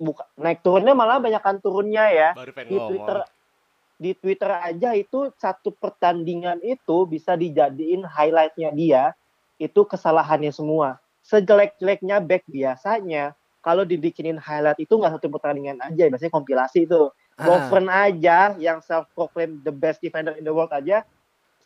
[0.00, 2.30] buka, naik turunnya malah banyakkan turunnya ya.
[2.36, 3.18] Baru di Twitter
[3.96, 9.04] di Twitter aja itu satu pertandingan itu bisa dijadiin highlightnya dia
[9.56, 11.00] itu kesalahannya semua.
[11.24, 13.34] Sejelek-jeleknya back biasanya.
[13.64, 17.10] Kalau dibikinin highlight itu nggak satu pertandingan aja biasanya kompilasi itu.
[17.36, 21.04] Lovren aja yang self proclaim the best defender in the world aja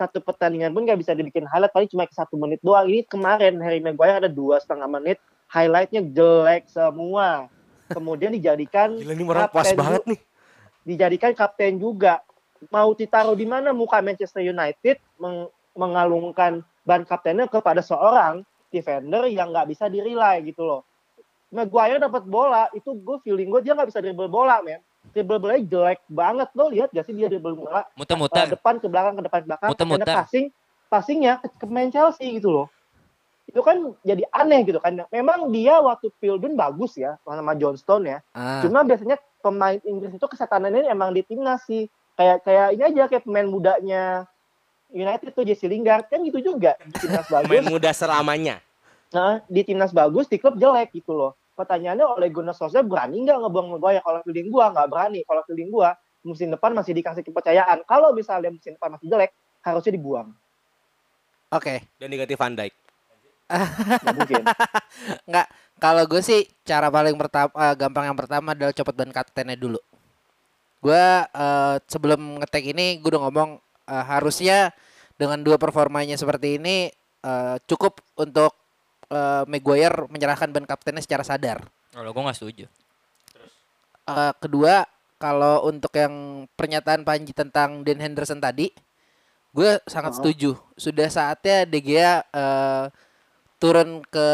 [0.00, 2.88] satu pertandingan pun nggak bisa dibikin highlight paling cuma satu menit doang.
[2.88, 5.20] Ini kemarin Harry Maguire ada dua setengah menit
[5.52, 7.52] highlightnya jelek semua.
[7.92, 10.20] Kemudian dijadikan Gila ini orang kapten banget nih.
[10.88, 12.24] dijadikan kapten juga.
[12.72, 18.40] Mau ditaruh di mana muka Manchester United meng- mengalungkan ban kaptennya kepada seorang
[18.72, 20.80] defender yang nggak bisa dirilai gitu loh.
[21.52, 25.64] Maguire dapat bola itu gue feeling gue dia nggak bisa dribble bola men dribble bolanya
[25.64, 28.46] jelek banget lo lihat gak sih dia dribble bola Eh, Muter-muter.
[28.48, 30.04] depan ke belakang ke depan ke belakang Muter-muter.
[30.04, 30.46] Karena passing
[30.86, 32.68] passingnya ke, ke main Chelsea gitu loh
[33.44, 38.18] itu kan jadi aneh gitu kan memang dia waktu Pildun bagus ya sama Johnston ya
[38.30, 38.62] Ah.
[38.62, 43.26] cuma biasanya pemain Inggris itu kesetanannya emang di timnas sih kayak kayak ini aja kayak
[43.26, 44.30] pemain mudanya
[44.88, 48.62] United tuh Jesse Lingard kan gitu juga di timnas bagus muda selamanya.
[49.10, 51.34] Nah, di timnas bagus, di klub jelek gitu loh.
[51.60, 54.00] Pertanyaannya oleh Gunnar Solskjaer berani nggak ngebuang Maguire?
[54.00, 55.20] Kalau feeling gua nggak berani.
[55.28, 55.92] Kalau feeling gua
[56.24, 57.84] musim depan masih dikasih kepercayaan.
[57.84, 60.32] Kalau misalnya musim depan masih jelek, harusnya dibuang.
[61.52, 61.84] Oke.
[62.00, 62.72] Dan diganti Van Dijk.
[63.50, 64.42] Nggak mungkin.
[65.28, 65.46] Nggak,
[65.82, 69.80] kalau gue sih cara paling pertama gampang yang pertama adalah copot ban kaptennya dulu.
[70.80, 73.50] Gue eh, sebelum ngetek ini gue udah ngomong
[73.90, 74.70] eh, harusnya
[75.18, 76.88] dengan dua performanya seperti ini
[77.26, 78.59] eh, cukup untuk
[79.10, 81.66] eh, Maguire menyerahkan ban kaptennya secara sadar.
[81.90, 82.64] Kalau gue nggak setuju.
[84.06, 84.86] Eh, kedua,
[85.18, 86.14] kalau untuk yang
[86.54, 88.70] pernyataan Panji tentang Dan Henderson tadi,
[89.50, 90.18] gue sangat Oh.
[90.18, 90.50] setuju.
[90.74, 92.84] Sudah saatnya De Gea eh,
[93.58, 94.26] turun ke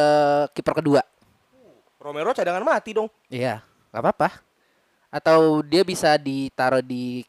[0.52, 1.02] kiper kedua.
[1.98, 3.10] Romero cadangan mati dong.
[3.26, 3.58] Iya,
[3.90, 4.28] nggak apa-apa.
[5.10, 7.24] Atau dia bisa ditaruh di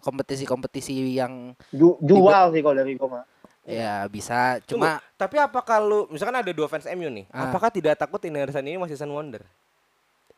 [0.00, 3.24] kompetisi-kompetisi yang Ju- jual sih kalau dari gua mah.
[3.66, 4.62] Ya bisa.
[4.62, 7.50] Tunggu, Cuma tapi apakah lu misalkan ada dua fans MU nih, Ah.
[7.50, 9.42] apakah tidak takut Henderson ini masih season wonder?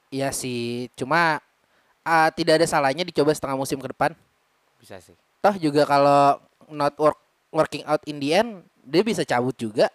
[0.08, 0.88] iya sih.
[0.96, 1.38] Cuma
[2.00, 4.16] ah, tidak ada salahnya dicoba setengah musim ke depan.
[4.80, 5.12] Bisa sih.
[5.38, 9.92] Toh juga kalau not work, working out in the end, dia bisa cabut juga.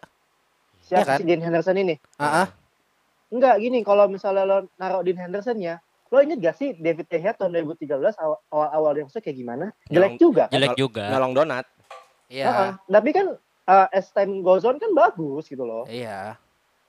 [0.84, 1.18] Siapa Iya kan?
[1.18, 1.96] si Dean Henderson ini?
[2.16, 2.48] Ah, ah.
[3.34, 5.82] Enggak gini, kalau misalnya lo naruh Dean Henderson ya,
[6.14, 9.66] lo inget gak sih David De Gea tahun 2013 awal- awal-awal yang kayak gimana?
[9.90, 10.46] Jelek juga.
[10.46, 10.54] kan?
[10.54, 11.10] Jelek juga.
[11.10, 11.66] Nyolong donat.
[12.28, 12.46] Iya.
[12.46, 12.70] Heeh.
[12.88, 13.28] Tapi kan
[13.66, 15.84] uh, as time goes on kan bagus gitu loh.
[15.86, 16.36] Iya.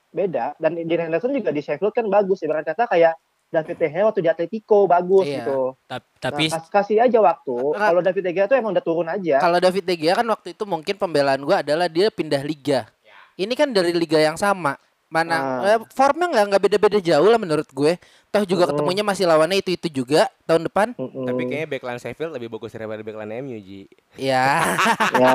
[0.09, 0.55] Beda.
[0.55, 2.39] Dan Dean Henderson juga di Sheffield kan bagus.
[2.39, 5.37] Ibarat kata kayak David De Gea waktu di Atletico bagus Iya.
[5.41, 5.61] gitu.
[5.85, 7.55] Ta- Nah, Tapi kas- kasih aja waktu.
[7.71, 9.37] Kalau David De Gea tuh emang udah turun aja.
[9.37, 12.89] Kalau David De Gea kan waktu itu mungkin pembelaan gua adalah dia pindah liga.
[13.35, 14.79] Ini kan dari liga yang sama.
[15.15, 15.47] Mana Ah.
[15.63, 17.95] eh, formnya nggak nggak beda-beda jauh lah menurut gue.
[18.27, 18.69] Toh juga Mm.
[18.69, 20.91] ketemunya masih lawannya itu-itu juga tahun depan.
[20.91, 21.23] Mm-mm.
[21.23, 23.87] Tapi kayaknya backline Sheffield lebih bagus daripada backline MU, Ji.
[24.19, 24.75] Ya,
[25.15, 25.31] ya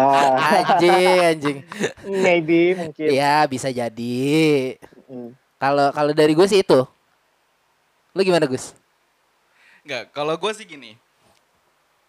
[0.68, 1.58] anjing, anjing.
[2.04, 3.08] maybe mungkin.
[3.08, 4.76] Ya, bisa jadi.
[5.56, 6.84] Kalau kalau dari gue sih itu.
[8.10, 8.76] Lu gimana, Gus?
[9.80, 10.92] Enggak, kalau gue sih gini.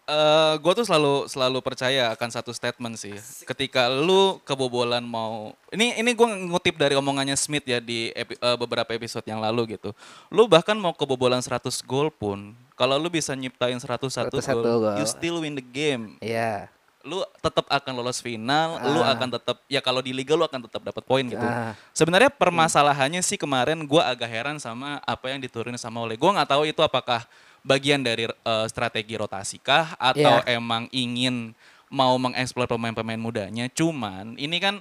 [0.02, 3.14] Eh gue tuh selalu selalu percaya akan satu statement sih.
[3.42, 8.56] Ketika lu kebobolan mau, ini ini gue ngutip dari omongannya Smith ya di epi- eh,
[8.58, 9.94] beberapa episode yang lalu gitu.
[10.28, 15.06] Lu bahkan mau kebobolan 100 gol pun, kalau lu bisa nyiptain 101 101 gol, you
[15.06, 16.18] still win the game.
[16.18, 16.66] Iya.
[17.02, 19.14] Lu tetap akan lolos final, lu Ah.
[19.14, 21.42] akan tetap ya kalau di liga lu akan tetap dapat poin gitu.
[21.42, 21.74] Ah.
[21.90, 26.14] Sebenarnya permasalahannya sih kemarin gua agak heran sama apa yang diturunin sama oleh.
[26.14, 27.26] Gua nggak tahu itu apakah
[27.62, 30.58] bagian dari eh, strategi rotasi kah atau Iya.
[30.58, 31.54] emang ingin
[31.88, 33.68] mau mengeksplor pemain-pemain mudanya.
[33.68, 34.80] Cuman ini kan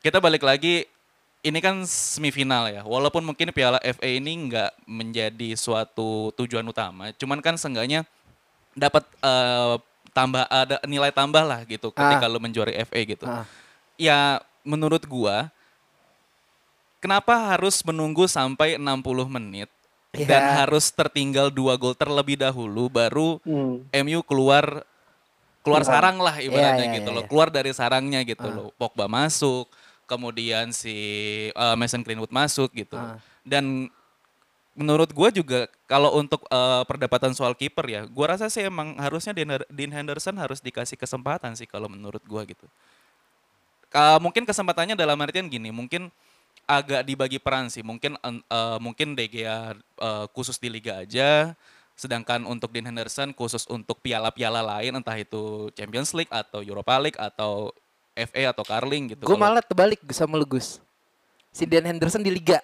[0.00, 0.84] kita balik lagi
[1.40, 2.82] ini kan semifinal ya.
[2.84, 8.04] Walaupun mungkin Piala FA ini nggak menjadi suatu tujuan utama, cuman kan seenggaknya
[8.72, 9.74] dapat eh,
[10.10, 13.46] tambah ada nilai tambah lah gitu ketika lu menjuari FA gitu Ah.
[13.94, 15.48] ya menurut gua
[16.98, 19.70] kenapa harus menunggu sampai 60 menit
[20.10, 20.66] dan Ya.
[20.66, 23.86] harus tertinggal dua gol terlebih dahulu baru Hmm.
[23.94, 24.82] MU keluar
[25.62, 25.84] keluar Keluar.
[25.84, 27.30] sarang lah ibaratnya Iya, iya, gitu iya, loh iya.
[27.30, 28.50] keluar dari sarangnya gitu Ah.
[28.50, 29.70] loh Pogba masuk
[30.04, 30.96] kemudian si
[31.48, 33.22] eh, Mason Greenwood masuk gitu Ah.
[33.46, 33.86] dan
[34.72, 39.30] menurut gua juga kalau untuk eh, perdebatan soal kiper ya gua rasa sih emang harusnya
[39.68, 42.66] Dean Henderson harus dikasih kesempatan sih kalau menurut gua gitu
[43.86, 46.14] Ka- mungkin kesempatannya dalam artian gini, mungkin
[46.66, 47.80] agak dibagi peran sih.
[47.80, 51.52] Mungkin eh, mungkin De Gea eh, khusus di liga aja,
[51.94, 57.18] sedangkan untuk Dean Henderson khusus untuk piala-piala lain entah itu Champions League atau Europa League
[57.20, 57.70] atau
[58.12, 59.22] FA atau Carling gitu.
[59.24, 60.80] Gue malah terbalik sama lu Gus.
[61.50, 62.60] Si Dan Henderson di liga.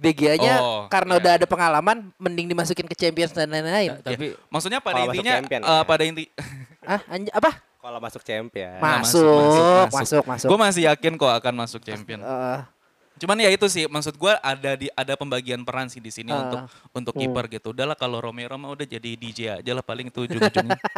[0.00, 1.20] DG-nya Oh, karena iya.
[1.20, 4.00] udah ada pengalaman mending dimasukin ke Champions dan lain-lain.
[4.00, 5.80] Ta- tapi maksudnya pada masuk intinya champion, eh, ya.
[5.84, 6.24] pada inti
[6.88, 7.50] ah, anj- apa?
[7.80, 8.80] Kalau masuk champion.
[8.80, 10.48] Masuk, masuk, masuk, masuk.
[10.48, 12.20] gue masih yakin kok akan masuk champion.
[12.24, 12.58] Eh,
[13.20, 16.40] Cuman ya itu sih maksud gua ada di ada pembagian peran sih di sini Ah.
[16.40, 16.60] untuk
[16.96, 17.22] untuk Hmm.
[17.28, 17.76] kiper gitu.
[17.76, 20.80] Udahlah kalau Romero mah udah jadi DJ aja lah paling itu ujung-ujungnya.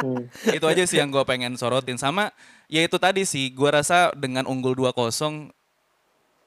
[0.00, 0.24] Hmm.
[0.48, 2.32] itu aja sih yang gue pengen sorotin sama
[2.72, 5.52] ya itu tadi sih gua rasa dengan unggul 2-0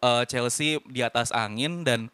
[0.01, 2.09] eh, Chelsea di atas angin dan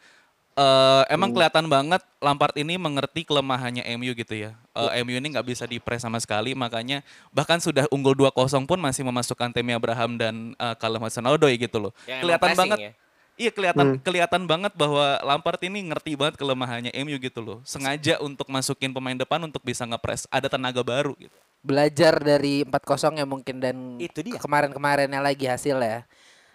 [0.60, 4.52] eh, emang kelihatan banget Lampard ini mengerti kelemahannya MU gitu ya.
[4.74, 9.02] Eh, MU ini nggak bisa dipres sama sekali makanya bahkan sudah unggul 2-0 pun masih
[9.02, 11.92] memasukkan Temi Abraham dan uh, Callum Hudson-Odoi gitu loh.
[12.04, 12.92] Ya, emang kelihatan banget ya.
[13.40, 14.00] Iya kelihatan Hmm.
[14.04, 17.64] kelihatan banget bahwa Lampard ini ngerti banget kelemahannya MU gitu loh.
[17.64, 21.32] Sengaja untuk masukin pemain depan untuk bisa ngepres ada tenaga baru gitu.
[21.60, 24.40] belajar dari 4-0 ya mungkin dan Itu dia.
[24.40, 26.04] kemarin-kemarinnya lagi hasil ya.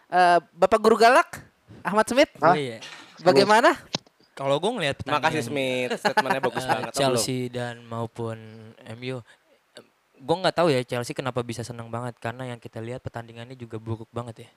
[0.06, 1.40] Eh, Bapak Guru Galak,
[1.80, 2.80] Ahmad Smith, Oh iya.
[3.20, 3.76] bagaimana?
[4.34, 6.92] Kalau gue ngeliat Makasih Smith, statementnya bagus eh, banget.
[6.92, 8.36] Chelsea dan maupun
[8.98, 9.22] MU.
[10.14, 13.76] gue nggak tahu ya Chelsea kenapa bisa senang banget karena yang kita lihat pertandingannya juga
[13.76, 14.50] buruk banget ya.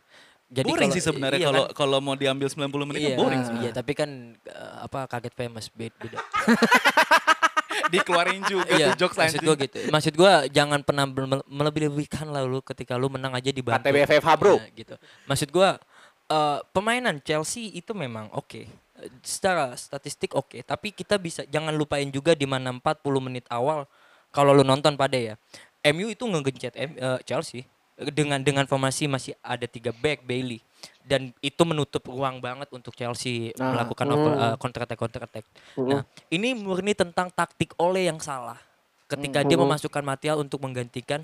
[0.47, 1.75] Jadi boring kalau- sih sebenarnya iya kalau kan?
[1.75, 3.55] kalau mau diambil 90 menit iya, kan boring ah, sih.
[3.67, 4.09] Iya, tapi kan
[4.47, 6.19] eh, apa kaget famous bed beda.
[7.91, 9.77] Dikeluarin juga iya, tuh jokes maksud gue gitu.
[9.91, 13.83] Maksud gue jangan pernah mele- melebih-lebihkan lah lu ketika lu menang aja dibantu.
[13.83, 14.55] KTBFFH, bro.
[14.55, 14.95] Iya, gitu.
[15.27, 15.69] Maksud gue
[16.31, 18.63] eh, pemainan Chelsea itu memang oke.
[18.63, 18.67] Eh,
[19.21, 22.81] Secara statistik oke, tapi kita bisa jangan lupain juga di mana 40
[23.21, 23.85] menit awal
[24.33, 25.35] kalau lu nonton pada ya.
[25.85, 27.63] MU itu ngegencet M- eh, Chelsea
[28.11, 30.61] dengan dengan formasi masih ada tiga back Bailey
[31.01, 34.15] dan itu menutup ruang banget untuk Chelsea Nah, melakukan hmm.
[34.17, 35.45] over, eh, counter attack counter attack.
[35.77, 38.57] Nah, ini murni tentang taktik Ole yang salah.
[39.07, 39.63] Ketika dia Hmm.
[39.69, 41.23] memasukkan Martial untuk menggantikan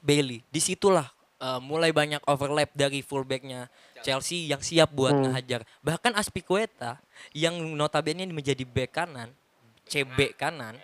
[0.00, 0.40] Bailey.
[0.48, 3.68] Di situlah eh, mulai banyak overlap dari fullbacknya
[4.00, 5.22] Chelsea yang siap buat Hmm.
[5.26, 5.60] ngehajar.
[5.80, 6.98] Bahkan Aspilicueta
[7.32, 9.28] yang notabene menjadi back kanan,
[9.84, 10.76] CB kanan,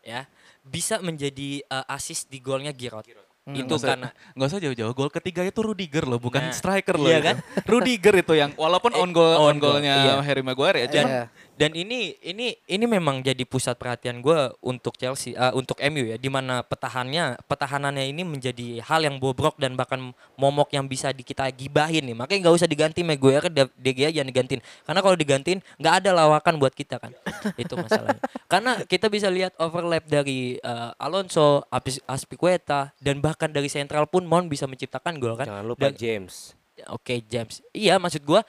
[0.00, 0.26] ya
[0.60, 3.04] bisa menjadi eh, assist di golnya Giroud.
[3.44, 4.92] Itu Nggak usah- karena nggak usah jauh-jauh.
[4.94, 7.06] Gol ketiga itu Rudiger loh, bukan Nah, striker loh.
[7.06, 7.28] iya itu.
[7.28, 7.36] kan?
[7.68, 10.14] Rudiger itu yang walaupun on goal on on goal, golnya iya.
[10.18, 10.88] Harry Maguire ya.
[10.88, 11.24] dan cuman Iya.
[11.54, 16.18] Dan ini ini ini memang jadi pusat perhatian gue untuk Chelsea eh, untuk MU ya
[16.18, 21.22] di mana petahannya petahanannya ini menjadi hal yang bobrok dan bahkan momok yang bisa di
[21.22, 25.60] kita gibahin nih makanya nggak usah diganti Maguire De Gea jangan digantiin karena kalau digantiin
[25.78, 27.14] nggak ada lawakan buat kita kan
[27.62, 28.18] itu masalahnya
[28.50, 31.62] karena kita bisa lihat overlap dari eh, Alonso
[32.10, 36.58] Aspilicueta dan bahkan dari sentral pun Mon bisa menciptakan gol kan Jangan lupa Dan- James.
[36.90, 37.62] Oke James.
[37.70, 38.42] Iya maksud gua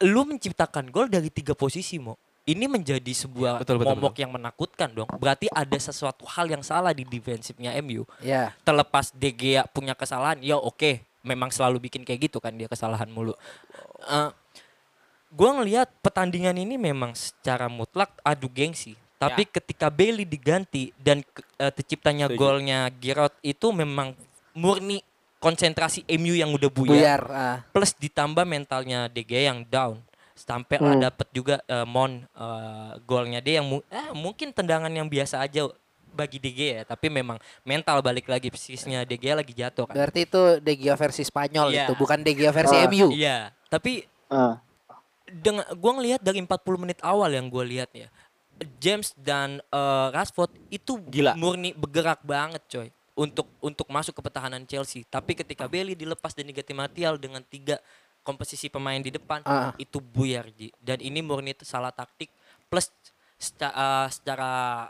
[0.00, 2.16] lu menciptakan gol dari tiga posisi mo.
[2.48, 5.04] Ini menjadi sebuah Betul, betul, momok yang menakutkan dong.
[5.20, 8.08] Berarti ada sesuatu hal yang salah di defensifnya MU.
[8.24, 8.56] Ya.
[8.64, 13.04] Terlepas De Gea punya kesalahan, ya oke, memang selalu bikin kayak gitu kan dia kesalahan
[13.12, 13.36] mulu.
[14.08, 14.32] Eh
[15.28, 18.96] gua ngelihat pertandingan ini memang secara mutlak adu gengsi.
[19.18, 22.38] Tapi ketika Bailey diganti dan ke- eh, terciptanya Setuju.
[22.40, 24.16] golnya Giroud itu memang
[24.56, 25.04] murni
[25.36, 27.22] konsentrasi MU yang udah Buyar.
[27.28, 27.58] ah.
[27.70, 30.00] plus ditambah mentalnya De Gea yang down
[30.38, 31.02] sampai Hmm.
[31.02, 35.66] dapat juga eh, Mon eh, golnya dia yang mu- eh, mungkin tendangan yang biasa aja
[36.08, 40.24] bagi De Gea tapi memang mental balik lagi psikisnya De Gea lagi jatuh kan Berarti
[40.24, 41.84] itu De Gea versi Spanyol Iya.
[41.84, 43.10] itu, bukan De Gea versi Ah, MU.
[43.10, 44.56] iya tapi Ah.
[45.24, 46.48] dengan gua ngelihat dari 40
[46.78, 48.08] menit awal yang gua lihat ya
[48.78, 51.34] James dan eh, Rashford itu Gila.
[51.34, 56.46] murni bergerak banget coy untuk untuk masuk ke pertahanan Chelsea tapi ketika Bailey dilepas dan
[56.46, 57.78] diganti Martial dengan tiga
[58.28, 59.72] komposisi pemain di depan Ah.
[59.76, 60.68] itu buyar Ji.
[60.78, 62.28] dan ini murni salah taktik
[62.68, 62.92] plus
[63.34, 64.84] seca- eh, secara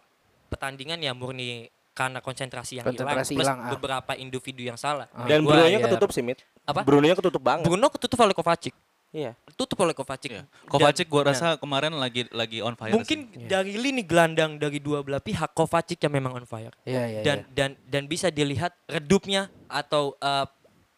[0.47, 3.71] pertandingan ya murni karena konsentrasi yang hilang Konsentrasi plus hilang, ah.
[3.71, 6.43] beberapa individu yang salah Dan Gua Bruno-nya ya- ketutup sih, Mit.
[6.63, 6.83] Apa?
[6.83, 7.65] Bruno-nya ketutup banget.
[7.65, 8.75] Bruno ketutup oleh Kovacic
[9.09, 9.33] Iya.
[9.57, 10.45] tutup oleh Kovacic Iya.
[10.65, 12.93] Kovacic gua nah, rasa kemarin lagi lagi on fire.
[12.93, 13.49] mungkin sih.
[13.49, 17.39] dari lini gelandang dari dua belah pihak Kovacic yang memang on fire Iya, iya, dan
[17.49, 20.45] dan dan bisa dilihat redupnya atau eh,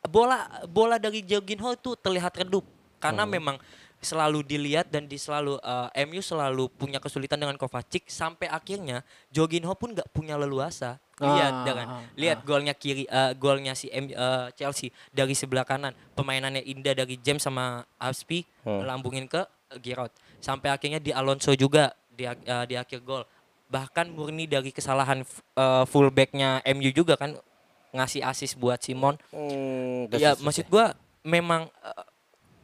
[0.04, 2.64] bola bola dari Jorginho itu terlihat redup.
[3.00, 3.56] Karena memang
[4.00, 8.08] selalu dilihat dan di selalu eh, MU selalu punya kesulitan dengan Kovacic.
[8.08, 11.00] Sampai akhirnya Jorginho pun nggak punya leluasa.
[11.20, 15.64] Lihat Ah, dengan ah, lihat golnya kiri eh, golnya si M- eh, Chelsea dari sebelah
[15.64, 15.92] kanan.
[16.12, 18.84] Pemainannya indah dari James sama Aspi Hmm.
[18.84, 19.40] lambungin ke
[19.80, 20.12] Giroud.
[20.40, 23.24] Sampai akhirnya di Alonso juga di, eh, di akhir gol.
[23.68, 25.24] Bahkan murni dari kesalahan
[25.56, 27.36] eh, fullbacknya MU juga kan
[27.90, 29.18] ngasih assist buat Simon.
[29.30, 32.06] Hmm, ya maksud gua memang eh,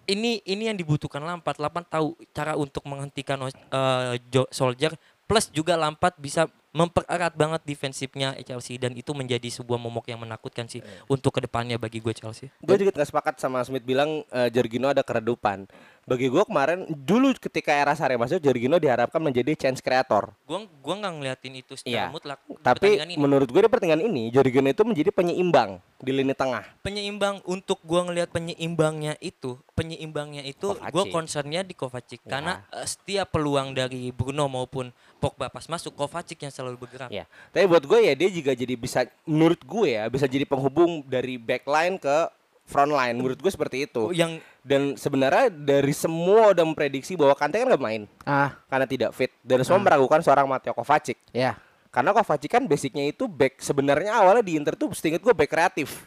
[0.06, 1.58] ini ini yang dibutuhkan Lampard.
[1.58, 4.94] Lampard tahu cara untuk menghentikan eh, Jo- Soldier
[5.26, 8.78] plus juga Lampard bisa mempererat banget defensifnya Chelsea.
[8.78, 10.78] Dan itu menjadi sebuah momok yang menakutkan sih
[11.10, 12.52] untuk ke depannya bagi gue Chelsea.
[12.62, 15.66] Gue juga nggak sepakat sama Smith bilang eh, Jorginho ada keredupan.
[16.07, 20.31] Bagi gue kemarin dulu ketika era Sare masuk Jorginho diharapkan menjadi chance creator.
[20.47, 22.14] gua gua nggak ngeliatin itu secara Iya.
[22.14, 26.62] mutlak Tapi menurut gue di pertandingan ini Jorginho itu menjadi penyeimbang di lini tengah.
[26.79, 32.38] penyeimbang untuk gua ngelihat penyeimbangnya itu penyeimbangnya itu gua concernnya di Kovacic Ya.
[32.38, 37.27] karena eh, setiap peluang dari Bruno maupun Pogba pas masuk Kovacic yang selalu bergerak Ya,
[37.51, 41.35] tapi buat gue ya dia juga jadi bisa menurut gue ya bisa jadi penghubung dari
[41.35, 42.31] backline ke
[42.66, 43.16] front line.
[43.16, 44.11] Menurut gue seperti itu.
[44.12, 49.14] yang Dan sebenarnya dari semua udah memprediksi bahwa Kante kan gak main Ah, karena tidak
[49.14, 51.14] fit dan semua meragukan seorang Matteo Kovacic.
[51.31, 51.55] ya.
[51.94, 56.02] Karena Kovacic kan basicnya itu back sebenarnya awalnya di Inter tuh seinget gue back kreatif.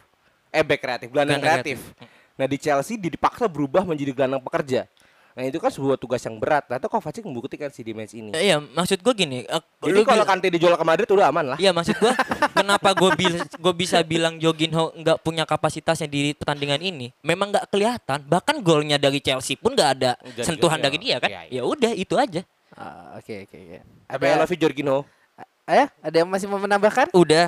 [0.52, 1.78] Eh back kreatif, gelandang Gelandang kreatif.
[2.36, 4.84] Nah di Chelsea dipaksa berubah menjadi gelandang pekerja.
[5.30, 6.66] Nah itu kan sebuah tugas yang berat.
[6.66, 8.30] Nah itu Kovacic membuktikan sih di match ini.
[8.30, 9.42] Iya, maksud gue gini.
[9.42, 11.58] eh, Jadi lu kalau Kante dijual ke Madrid udah aman lah.
[11.58, 12.12] Iya, maksud gue
[12.52, 17.14] kenapa gue gue bisa bilang Jorginho nggak punya kapasitasnya di pertandingan ini?
[17.20, 18.22] Memang nggak kelihatan.
[18.22, 20.86] Bahkan golnya dari Chelsea pun nggak ada Dari sentuhan Jorginho.
[20.90, 21.30] dari dia kan?
[21.30, 21.56] Iya, iya.
[21.56, 22.42] Ya udah itu aja.
[22.72, 23.78] Ah, Oke, oke, oke.
[24.06, 24.98] Apa I love you Jorginho?
[25.64, 27.14] Eh, ada yang masih mau menambahkan?
[27.14, 27.46] Udah.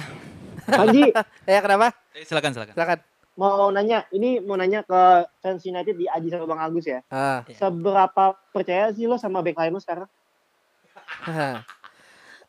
[0.71, 1.11] Panji
[1.43, 1.91] Ya kenapa?
[2.15, 2.75] Eh, silakan silakan.
[2.75, 2.99] Silakan.
[3.33, 5.01] Mau nanya, ini mau nanya ke
[5.41, 7.01] fans United di Aji sama Bang Agus ya.
[7.09, 7.43] Ah.
[7.49, 10.09] Seberapa percaya sih lo sama back line lo sekarang?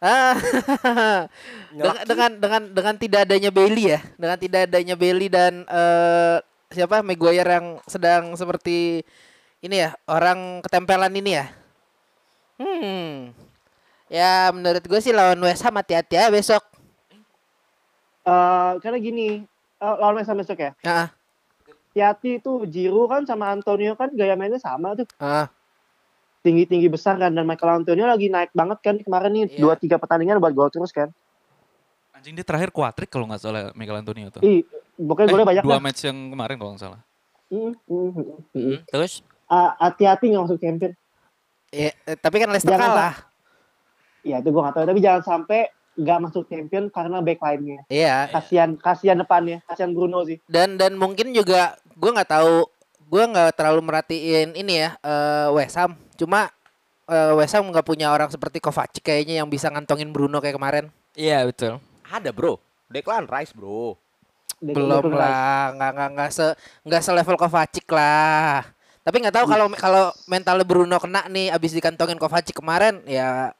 [0.03, 0.35] Ah,
[1.71, 6.43] dengan, dengan dengan dengan tidak adanya Bailey ya, dengan tidak adanya Bailey dan eh,
[6.75, 9.07] siapa Maguire yang sedang seperti
[9.63, 11.47] ini ya orang ketempelan ini ya.
[12.59, 13.31] Hmm,
[14.11, 16.67] ya menurut gue sih lawan West Ham hati-hati ya besok.
[18.27, 19.47] Eh karena gini,
[19.83, 20.71] eh, lawan West Ham besok ya.
[20.81, 21.11] Ah,
[21.91, 25.05] Hati-hati tuh Giroud kan sama Antonio kan gaya mainnya sama tuh.
[25.17, 25.45] ah,
[26.41, 29.59] Tinggi-tinggi besar kan dan Michael Antonio lagi naik banget kan kemarin nih Iya.
[29.59, 31.07] dua tiga pertandingan buat gol terus kan.
[32.11, 34.41] Anjing dia terakhir kuatrik kalau nggak salah Michael Antonio tuh.
[34.41, 34.63] Ih,
[34.95, 35.81] pokoknya golnya banyak dua lah.
[35.81, 37.01] match yang kemarin kalau nggak salah.
[37.47, 38.77] Mm, mm, mm, mm.
[38.87, 39.13] Terus
[39.45, 40.91] Ah, hati-hati nggak masuk champion.
[41.69, 43.15] ya, eh, tapi kan Leicester Jangan kalah.
[44.21, 45.61] Ya itu gua nggak tahu tapi jangan sampai
[45.93, 47.85] nggak masuk champion karena backline-nya.
[47.87, 48.29] Iya.
[48.33, 50.41] Kasihan kasihan depannya, kasihan Bruno sih.
[50.49, 52.65] Dan dan mungkin juga gue nggak tahu,
[53.09, 55.93] gue nggak terlalu merhatiin ini ya eh West Ham.
[56.17, 56.49] Cuma
[57.05, 60.85] eh, West Ham nggak punya orang seperti Kovacic kayaknya yang bisa ngantongin Bruno kayak kemarin.
[61.13, 61.77] iya betul.
[62.09, 62.57] Ada bro.
[62.89, 63.93] Declan Rice bro.
[64.63, 66.45] Dia- belum dia- lah nggak nggak nggak se
[66.87, 68.63] nggak selevel Kovacic lah
[69.03, 73.51] tapi nggak tahu kalau kalau mental Bruno kena nih abis dikantongin Kovacic kemarin ya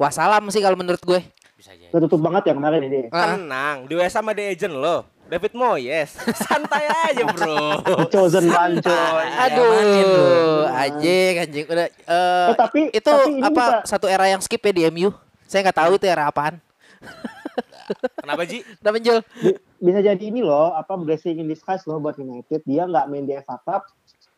[0.00, 1.20] wassalam sih kalau menurut gue
[1.56, 1.88] Bisa aja.
[1.88, 3.08] Ketutup banget ya kemarin ini.
[3.08, 5.08] Tenang, di West Ham ada agent lo.
[5.26, 6.14] David Moyes.
[6.44, 7.82] Santai aja bro.
[7.82, 9.26] The chosen one coy.
[9.26, 14.60] aduh anjing anjing udah eh, Eh, tapi- itu tapi apa bisa- satu era yang skip
[14.60, 15.10] ya di MU
[15.42, 16.62] saya nggak tahu itu era apaan
[18.20, 18.62] Kenapa Ji?
[18.76, 22.82] udah menjual Bi- bisa jadi ini loh apa blessing in disguise loh buat United dia
[22.84, 23.82] nggak main di FA Cup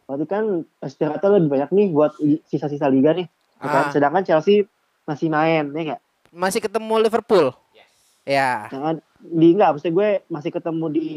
[0.04, 0.44] berarti kan
[0.80, 2.12] istirahatnya lebih banyak nih buat
[2.44, 3.28] sisa-sisa liga nih
[3.58, 3.68] ya?
[3.68, 3.88] Ah.
[3.88, 4.64] sedangkan Chelsea
[5.02, 7.52] masih main ya nggak masih ketemu Liverpool
[8.22, 11.08] ya jangan di nggak maksud gue masih ketemu di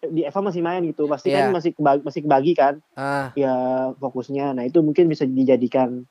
[0.00, 1.46] di FA masih main gitu pasti Iya.
[1.48, 3.54] kan masih kebagi, masih kebagi kan ah ya
[3.94, 6.06] fokusnya nah itu mungkin bisa dijadikan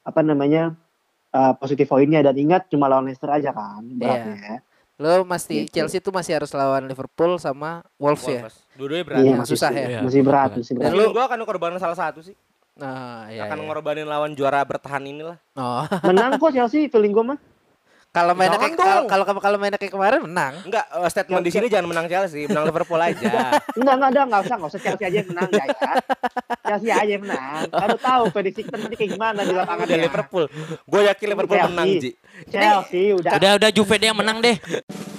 [0.00, 0.74] apa namanya
[1.30, 3.94] uh, positif poinnya dan ingat cuma lawan Leicester aja kan Iya.
[3.96, 4.56] beratnya
[4.96, 5.74] lo masih Gitu.
[5.74, 8.56] Chelsea tuh masih harus lawan Liverpool sama Wolves ya Wolves.
[8.72, 9.18] Dua-duanya berat.
[9.18, 9.86] Iya, Emang susah ya?
[9.88, 10.60] Iya, masih berat berat.
[10.60, 12.36] masih Dan berat lu- Lu gua akan ngorbanin salah satu sih.
[12.72, 13.64] nah ya, akan ya.
[13.64, 15.36] ngorbanin lawan juara bertahan inilah.
[15.52, 17.38] oh menang kok Chelsea feeling gue mah
[18.12, 20.60] Kalau mainnya kayak kalau kalau kalau mainnya kayak kemarin menang.
[20.68, 23.24] Enggak, eh, statement di sini jangan menang Chelsea, menang Liverpool aja.
[23.80, 25.64] Enggak, enggak ada, enggak usah, enggak usah Chelsea aja yang menang ya.
[25.64, 25.92] ya.
[26.60, 27.64] Chelsea aja yang menang.
[27.72, 30.44] Kamu tahu prediksi kita nanti kayak gimana di lapangan Udah Liverpool.
[30.84, 31.72] Gue yakin Liverpool Chelsea.
[31.72, 32.10] menang, Ji.
[32.52, 33.32] Chelsea udah.
[33.32, 34.56] Udah udah Juve deh yang menang deh.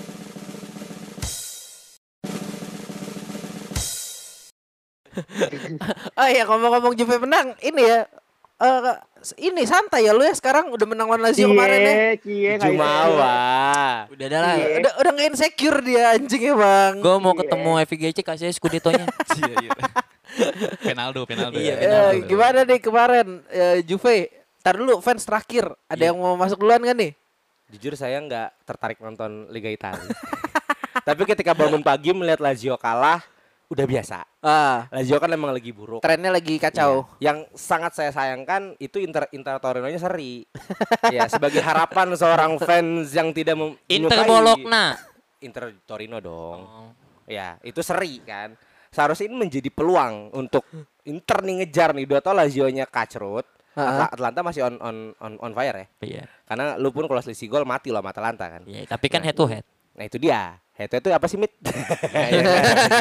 [6.18, 8.06] Oh iya ngomong-ngomong Juve menang, ini ya
[8.64, 8.96] eh
[9.40, 11.96] ini santai ya lu ya sekarang udah menang lawan Lazio kemarin ya.
[12.20, 12.54] Cie.
[12.60, 13.36] Jumawa.
[14.12, 14.56] Udah dah lah.
[14.60, 14.68] Iya.
[14.84, 16.94] Udah udah nggak insecure dia anjing ya bang.
[17.00, 19.06] Gue mau ketemu FGC kasih Scudetto-nya.
[19.34, 19.72] Iya, iya.
[20.82, 21.56] Penaldo, Penaldo.
[21.62, 21.80] Iya, ya.
[21.80, 22.26] Penaldo.
[22.26, 24.32] gimana nih kemarin eh, Juve?
[24.64, 25.68] Tar dulu fans terakhir.
[25.92, 26.08] Ada Iya.
[26.12, 27.12] yang mau masuk duluan kan nih?
[27.76, 30.04] Jujur saya nggak tertarik nonton Liga Italia.
[31.08, 33.20] Tapi ketika bangun pagi melihat Lazio kalah,
[33.74, 34.18] udah biasa.
[34.40, 36.00] Ah, Lazio kan emang lagi buruk.
[36.00, 37.10] trennya lagi kacau.
[37.18, 37.34] Iya.
[37.34, 40.46] Yang sangat saya sayangkan itu Inter Inter Torino-nya seri.
[41.16, 44.96] ya, sebagai harapan seorang fans yang tidak mem- Inter Bologna.
[45.42, 46.60] Inter Torino dong.
[46.64, 46.90] Oh.
[47.26, 48.56] Ya, itu seri kan.
[48.94, 50.64] Seharusnya ini menjadi peluang untuk
[51.04, 52.06] Inter nih ngejar nih.
[52.06, 53.44] Dua tau Lazio-nya kacrut.
[53.74, 55.88] Atla- Atlanta masih on on on on fire ya.
[56.00, 56.24] Iya.
[56.46, 58.62] Karena lu pun kalau selisih gol mati loh sama Atlanta kan.
[58.70, 59.66] Iya, tapi kan head to head.
[59.94, 60.58] Nah itu dia.
[60.74, 61.54] Head itu apa sih Mit?
[62.34, 62.42] Ya?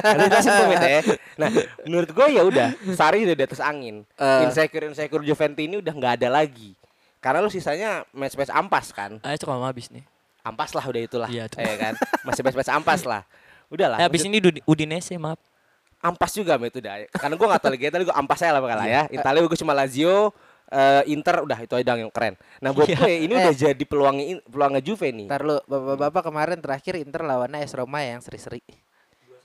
[0.05, 1.01] Harus jelasin tuh Mit ya.
[1.35, 1.49] Nah
[1.83, 2.69] menurut gue ya udah.
[2.93, 4.05] Sari udah di atas angin.
[4.13, 4.45] Eh.
[4.45, 6.77] Insecure insecure Juventus ini udah nggak ada lagi.
[7.17, 9.17] Karena lu sisanya match match ampas kan.
[9.21, 10.05] Ah, itu kalau habis nih.
[10.43, 11.29] Ampas lah udah itulah.
[11.31, 11.95] Iya, ya kan.
[12.23, 13.23] Masih match match ampas lah.
[13.71, 13.97] Udahlah.
[13.97, 15.39] Eh, habis ini Udi- Udinese maaf.
[16.03, 17.07] ampas juga Mit udah.
[17.09, 19.07] Karena gue nggak tahu lagi tadi gue ampas saya lah bakal Iya.
[19.07, 19.23] ya.
[19.23, 20.35] Italia gue cuma Lazio.
[20.73, 22.35] Eh, Inter udah itu aja dong yang keren.
[22.59, 22.97] Nah buat Iya.
[22.99, 25.29] gue ini udah jadi peluangnya peluangnya Juve nih.
[25.29, 28.65] Ntar lu bapak-bapak kemarin terakhir Inter lawannya AS Roma yang seri-seri.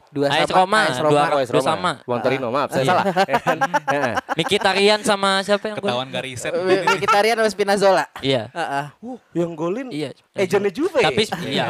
[0.08, 1.20] Dua AS sama Roma, AS dua- Roma.
[1.28, 1.68] Oh, AS dua Roma.
[1.68, 1.92] sama.
[2.02, 2.90] Bang Torino, maaf saya Iya.
[2.90, 3.06] salah.
[3.28, 3.58] Ya kan?
[3.60, 4.14] Heeh.
[4.34, 5.76] Mikitarian sama siapa yang?
[5.78, 6.52] Ketahuan gak riset.
[6.64, 8.06] Mi- Mkhitaryan sama Spinazzola.
[8.24, 8.48] Iya.
[8.50, 8.86] Heeh.
[9.04, 10.16] Uh, yang golin Iya.
[10.32, 11.04] agentnya Juve.
[11.04, 11.68] Tapi iya.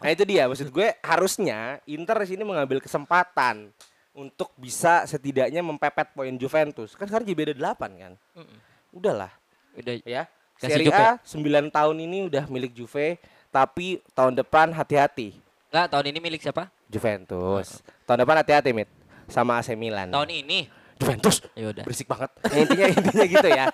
[0.00, 3.68] Nah itu dia maksud gue harusnya Inter di sini mengambil kesempatan
[4.16, 6.96] untuk bisa setidaknya mempepet poin Juventus.
[6.96, 8.12] Kan sekarang jadi beda 8 kan.
[8.94, 9.32] Udahlah
[9.74, 10.30] Udah ya.
[10.54, 10.94] Serie Juve.
[11.02, 13.18] A 9 tahun ini udah milik Juve,
[13.50, 15.34] tapi tahun depan hati-hati
[15.74, 16.70] Enggak, tahun ini milik siapa?
[16.86, 17.82] Juventus.
[18.06, 18.86] Tahun depan hati-hati Mit
[19.26, 20.14] sama AC Milan.
[20.14, 20.70] Tahun ini.
[20.94, 21.82] Juventus Ya udah.
[21.82, 22.30] berisik banget.
[22.54, 23.66] Ya, intinya intinya gitu ya.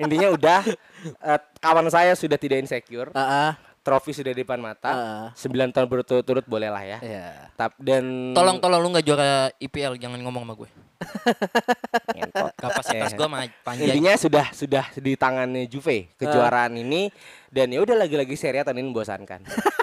[0.00, 0.60] Intinya udah
[1.04, 3.12] eh, kawan saya sudah tidak insecure.
[3.12, 3.50] Heeh.
[3.82, 4.90] Trofi sudah di depan mata.
[4.90, 5.26] Ah.
[5.34, 6.98] 9 tahun berturut-turut boleh lah ya.
[7.02, 7.26] Iya.
[7.58, 10.70] Tap, dan Tolong tolong lu nggak juara IPL jangan ngomong sama gue.
[12.62, 13.90] Kapasitas gue mah panjang.
[13.90, 17.10] Intinya sudah sudah di tangannya Juve kejuaraan ini
[17.50, 19.42] dan ya udah lagi-lagi Serie A tahun ini membosankan.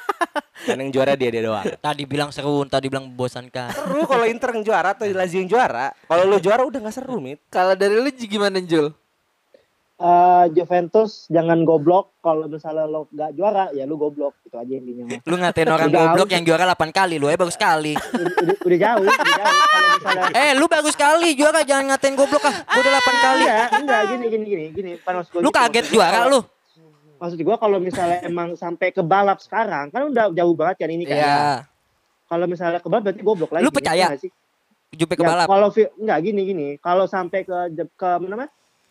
[0.60, 1.66] Dan yang juara dia dia doang.
[1.66, 3.72] Tadi bilang seru, tadi bilang membosankan.
[3.72, 5.96] Seru kalau Inter yang juara atau Lazio yang juara.
[6.06, 7.40] Kalau lu juara udah nggak seru, Mit.
[7.48, 8.92] Kalau dari lu gimana Jul?
[10.00, 15.12] Eh, Juventus jangan goblok kalau misalnya lo nggak juara ya lu goblok itu aja intinya.
[15.20, 18.00] Lu ngatain orang Udah goblok yang juara 8 kali, lu ya bagus sekali.
[18.00, 22.40] udah, udah, jauh udah jauh kalau misalnya eh, lu bagus sekali juara jangan ngatain goblok
[22.42, 22.56] ah.
[22.64, 23.44] Gua udah 8 kali.
[23.44, 25.52] enggak enggak gini gini gini gini gua Lu gitu.
[25.52, 26.40] kaget juara lu.
[27.20, 31.04] maksud gua kalau misalnya emang sampai ke balap sekarang kan udah jauh banget kan ini
[31.04, 31.38] kan Iya.
[32.24, 34.08] kalau misalnya ke balap berarti goblok lagi Lu percaya?
[34.08, 34.32] nggak sih?
[34.90, 35.46] Jupe Ya, ke balap.
[35.46, 35.68] kalau
[36.00, 37.52] enggak gini gini kalau sampai ke
[37.92, 38.48] ke namanya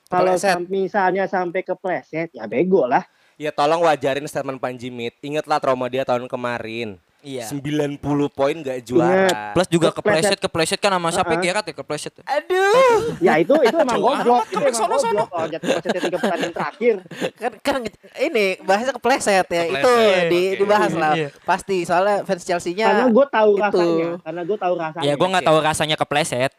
[0.09, 0.57] kalau Kepleset.
[0.57, 3.05] sam- misalnya sampai ke pleset ya bego lah
[3.37, 5.15] Ya tolong wajarin statement Panji Mit.
[5.21, 6.99] Ingatlah trauma dia tahun kemarin.
[7.21, 7.47] Iya.
[7.47, 9.55] 90 poin gak juara.
[9.55, 10.35] Plus juga Kepleset.
[10.35, 11.39] kepleset, kepleset kan sama siapa Uh-uh.
[11.41, 12.15] Gerard ya kepleset.
[12.21, 13.15] Aduh.
[13.21, 15.15] ya itu itu emang goblok itu sampai emang sono-sono.
[15.17, 16.95] goblok kalau jatuh plesetnya tiga pertandingan terakhir
[17.33, 17.75] Kan kan
[18.21, 19.63] ini bahasnya kepleset ya.
[19.65, 21.13] Itu Kepleset, di, dibahas lah.
[21.15, 21.29] Iya.
[21.41, 23.63] Pasti soalnya fans Chelsea-nya karena gue tahu itu.
[23.63, 26.51] rasanya karena gue tahu rasanya Ya gua nggak tahu rasanya kepleset.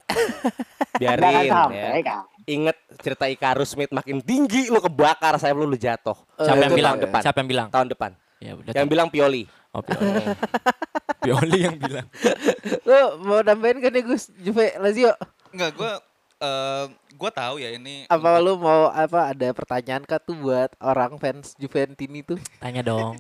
[0.95, 1.43] Biarin ya.
[1.49, 6.17] sampai kan Ingat cerita Icarus Mit makin tinggi lu kebakar saya lu lu jatuh.
[6.41, 6.95] Eh, Siapa yang bilang?
[6.97, 7.21] tahun depan.
[7.21, 7.67] Siapa yang bilang?
[7.69, 8.11] Tahun depan.
[8.41, 8.71] Ya udah.
[8.73, 9.43] Yang bilang Pioli.
[9.69, 10.23] Oh, Pioli.
[11.23, 12.07] Pioli yang bilang.
[12.87, 15.13] Lu mau nambahin kan nih Gus Juve Lazio?
[15.53, 15.91] Enggak, gue
[16.39, 16.85] eh
[17.19, 21.51] gue tahu ya ini Apa lu mau apa ada pertanyaan kah tuh buat orang fans
[21.59, 22.39] Juventini tuh?
[22.63, 23.19] Tanya dong.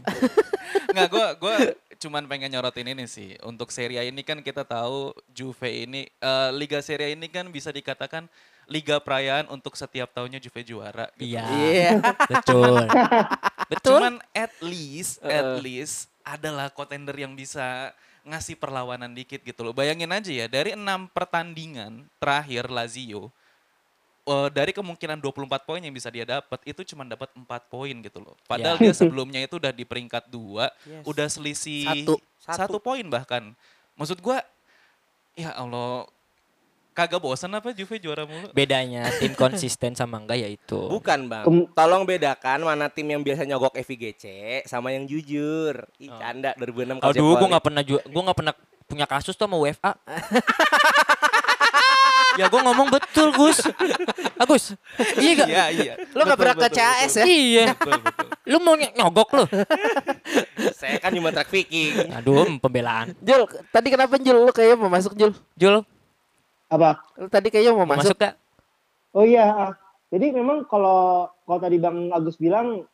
[0.95, 1.55] Nggak, gue gue
[1.99, 3.35] cuman pengen nyorotin ini sih.
[3.43, 7.51] Untuk Serie A ini kan kita tahu Juve ini eh, Liga Serie A ini kan
[7.51, 8.31] bisa dikatakan
[8.69, 11.09] liga perayaan untuk setiap tahunnya Juve juara.
[11.17, 11.33] gitu.
[11.35, 11.43] Iya.
[11.49, 11.91] Iya.
[12.29, 12.85] Betul.
[13.73, 13.99] Betul.
[14.01, 19.73] Cuman at least at least adalah kontender yang bisa ngasih perlawanan dikit gitu loh.
[19.73, 23.33] Bayangin aja ya dari enam pertandingan terakhir Lazio
[24.29, 28.19] eh, dari kemungkinan 24 poin yang bisa dia dapat itu cuma dapat 4 poin gitu
[28.21, 28.37] loh.
[28.45, 32.15] Padahal dia sebelumnya itu udah di peringkat 2, udah selisih Satu.
[32.45, 33.53] satu poin bahkan.
[33.97, 34.45] Maksud gua
[35.33, 36.05] ya Allah
[36.99, 38.51] kagak bosan apa Juve juara mulu?
[38.51, 40.79] Bedanya tim konsisten sama enggak ya itu.
[40.91, 41.43] Bukan bang.
[41.71, 44.25] Tolong bedakan mana tim yang biasa nyogok FIGC
[44.67, 45.87] sama yang jujur.
[45.95, 47.47] Ih canda 2006 Aduh, Poli.
[47.47, 49.95] nggak pernah gua nggak pernah punya kasus tuh sama UEFA.
[52.39, 53.59] ya gua ngomong betul, Gus.
[54.39, 54.75] Agus.
[55.19, 55.47] Iya gak?
[55.47, 55.93] Iya iya.
[56.15, 57.25] Lu gak pernah ke CAS ya?
[57.27, 57.65] Iya.
[58.47, 59.43] Lu mau ny- nyogok lu?
[60.71, 62.07] Saya kan cuma track Viking.
[62.15, 63.11] Aduh, pembelaan.
[63.19, 64.47] Jul, tadi kenapa Jul?
[64.47, 65.35] Lu kayaknya mau masuk Jul.
[65.59, 65.83] Jul,
[66.69, 68.13] apa Lu tadi kayaknya mau, mau masuk.
[68.13, 68.35] masuk gak?
[69.09, 69.73] Oh iya, ah.
[70.13, 72.85] jadi memang kalau kalau tadi Bang Agus bilang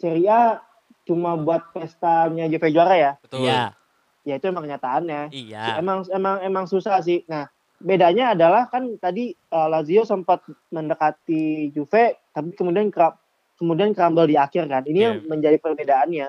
[0.00, 0.64] Serie A
[1.04, 3.12] cuma buat pestanya Juve juara ya.
[3.20, 3.44] Betul.
[3.44, 3.76] Iya.
[4.24, 5.32] Ya itu emang kenyataannya.
[5.34, 5.80] Iya.
[5.80, 7.26] Emang emang emang susah sih.
[7.26, 7.48] Nah,
[7.80, 13.18] bedanya adalah kan tadi eh, Lazio sempat mendekati Juve tapi kemudian kerap
[13.60, 14.82] kemudian crumble di akhir kan.
[14.88, 16.28] Ini yang menjadi perbedaannya.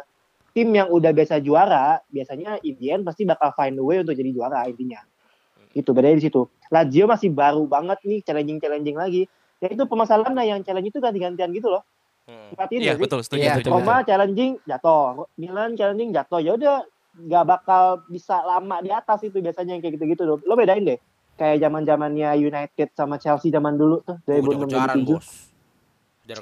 [0.52, 4.20] Tim yang udah biasa juara biasanya in the end pasti bakal find a way untuk
[4.20, 5.00] jadi juara intinya.
[5.72, 6.48] Itu bedanya di situ.
[6.68, 9.24] Lazio masih baru banget nih challenging-challenging lagi.
[9.62, 11.84] Ya itu permasalahannya yang challenge itu ganti-gantian gitu loh.
[12.26, 12.54] Hmm.
[12.70, 13.74] Iya betul setuju Iya, setuju.
[13.74, 16.40] Roma challenging jatuh, Milan challenging jatuh.
[16.40, 20.38] Ya udah nggak bakal bisa lama di atas itu biasanya yang kayak gitu-gitu loh.
[20.48, 21.00] Lo bedain deh.
[21.36, 25.10] Kayak zaman zamannya United sama Chelsea zaman dulu tuh 2006 kejaran 2007.
[25.10, 25.28] bos.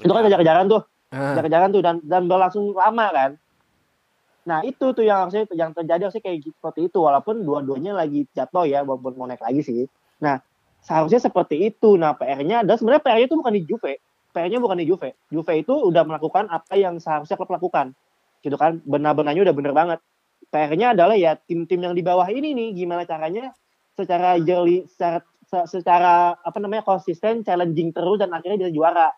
[0.03, 1.33] Itu kan kejar-kejaran tuh, Ah.
[1.33, 3.31] kejar-kejaran tuh dan dan berlangsung lama kan.
[4.49, 8.25] Nah itu tuh yang harusnya yang terjadi harusnya kayak gitu, seperti itu walaupun dua-duanya lagi
[8.33, 9.85] jatuh ya walaupun mau naik lagi sih.
[10.25, 10.41] Nah
[10.81, 12.01] seharusnya seperti itu.
[12.01, 13.93] Nah PR-nya adalah sebenarnya PR-nya itu bukan di Juve.
[14.33, 15.13] PR-nya bukan di Juve.
[15.29, 17.93] Juve itu udah melakukan apa yang seharusnya klub lakukan.
[18.41, 18.81] Gitu kan.
[18.81, 19.99] Benar-benarnya udah bener banget.
[20.49, 23.53] PR-nya adalah ya tim-tim yang di bawah ini nih gimana caranya
[23.93, 29.13] secara yearly secara se- secara apa namanya konsisten challenging terus dan akhirnya bisa juara.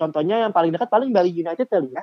[0.00, 2.00] Contohnya yang paling dekat paling Bali United kali ya.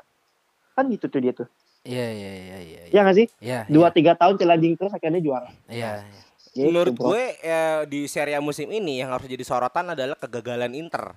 [0.78, 1.50] Kan gitu tuh dia tuh.
[1.88, 2.82] Iya iya iya iya.
[2.90, 3.28] Ya nggak sih?
[3.40, 3.60] Iya.
[3.66, 5.48] Dua tiga tahun challenging terus akhirnya juara.
[5.66, 6.04] Iya.
[6.04, 6.22] iya.
[6.50, 7.14] Gitu, Menurut bro.
[7.14, 11.16] gue ya, di Serie A musim ini yang harus jadi sorotan adalah kegagalan Inter.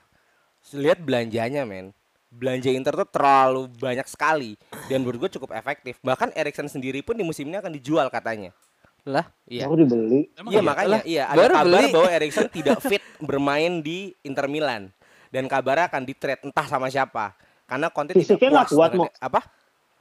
[0.70, 1.90] Lihat belanjanya men.
[2.30, 4.54] Belanja Inter tuh terlalu banyak sekali
[4.86, 5.98] dan menurut gue cukup efektif.
[5.98, 8.54] Bahkan Erikson sendiri pun di musim ini akan dijual katanya.
[9.02, 9.66] Lah, Iya.
[9.66, 10.28] Baru dibeli.
[10.46, 10.60] Iya iya?
[10.62, 11.90] makanya Lah, iya ada baru kabar beli.
[11.90, 14.92] bahwa Erikson tidak fit bermain di Inter Milan
[15.28, 17.32] dan kabarnya akan di trade entah sama siapa
[17.64, 19.40] karena Conte tidak Fisiknya puas kuat, dengan- apa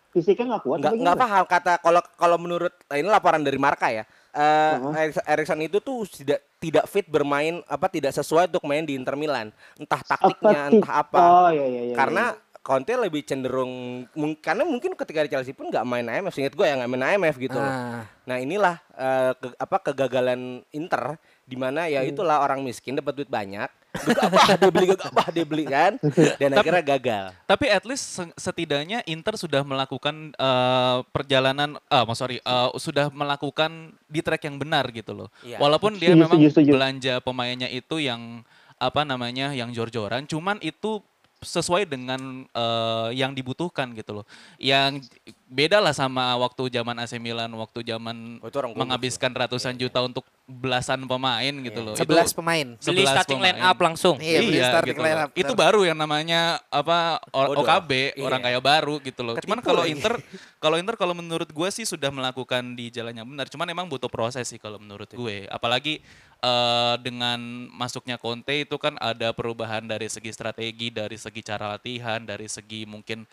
[0.09, 0.77] Fisiknya nggak kuat.
[0.79, 4.75] nggak apa nggak paham kata kalau kalau menurut nah ini laporan dari Marka ya eh
[4.95, 9.13] Erikson- Erikson itu tuh tidak tidak fit bermain apa tidak sesuai untuk main di Inter
[9.13, 11.95] Milan entah taktiknya Apa entah apa Oh iya iya iya.
[11.95, 12.25] karena
[12.59, 13.71] Conte lebih cenderung
[14.13, 17.05] mung- karena mungkin ketika di Chelsea pun nggak main IMF, seingat gue ya nggak main
[17.09, 17.65] IMF gitu loh.
[17.65, 18.03] Ah.
[18.27, 23.31] Nah inilah eh, ke- apa kegagalan Inter di mana ya itulah orang miskin dapat duit
[23.31, 25.97] banyak, gegabah dia beli gegabah dia beli kan,
[26.37, 27.25] dan akhirnya gagal.
[27.49, 33.09] Tapi at least se- setidaknya Inter sudah melakukan eh, perjalanan, ah mau sorry, eh, sudah
[33.09, 35.29] melakukan di track yang benar gitu loh.
[35.41, 35.57] Iya.
[35.57, 36.71] Walaupun dia Setuju, memang setuju, setuju.
[36.77, 38.45] belanja pemainnya itu yang
[38.79, 41.01] apa namanya, yang jor-joran, cuman itu
[41.39, 44.25] sesuai dengan eh, yang dibutuhkan gitu loh.
[44.61, 45.09] Yang
[45.49, 50.21] beda lah sama waktu zaman AC Milan, waktu zaman Oh, orang menghabiskan ratusan juta untuk
[50.45, 51.97] belasan pemain gitu loh.
[51.97, 52.77] 11 pemain.
[52.77, 53.69] Beli 11 starting line pemain.
[53.69, 54.15] up langsung.
[54.17, 55.25] Iya, beli starting gitu line loh.
[55.25, 55.29] up.
[55.33, 57.65] Itu baru yang namanya apa o- Bodoh.
[57.65, 58.21] OKB, Iya.
[58.21, 59.35] orang kaya baru gitu loh.
[59.35, 59.91] Cuman Ketipu kalau lagi.
[59.91, 60.13] Inter
[60.63, 63.49] kalau Inter kalau menurut gue sih sudah melakukan di jalan yang benar.
[63.49, 65.49] Cuman emang butuh proses sih kalau menurut gue.
[65.49, 65.97] Apalagi
[66.39, 67.41] eh, dengan
[67.71, 72.85] masuknya Conte itu kan ada perubahan dari segi strategi, dari segi cara latihan, dari segi
[72.85, 73.25] mungkin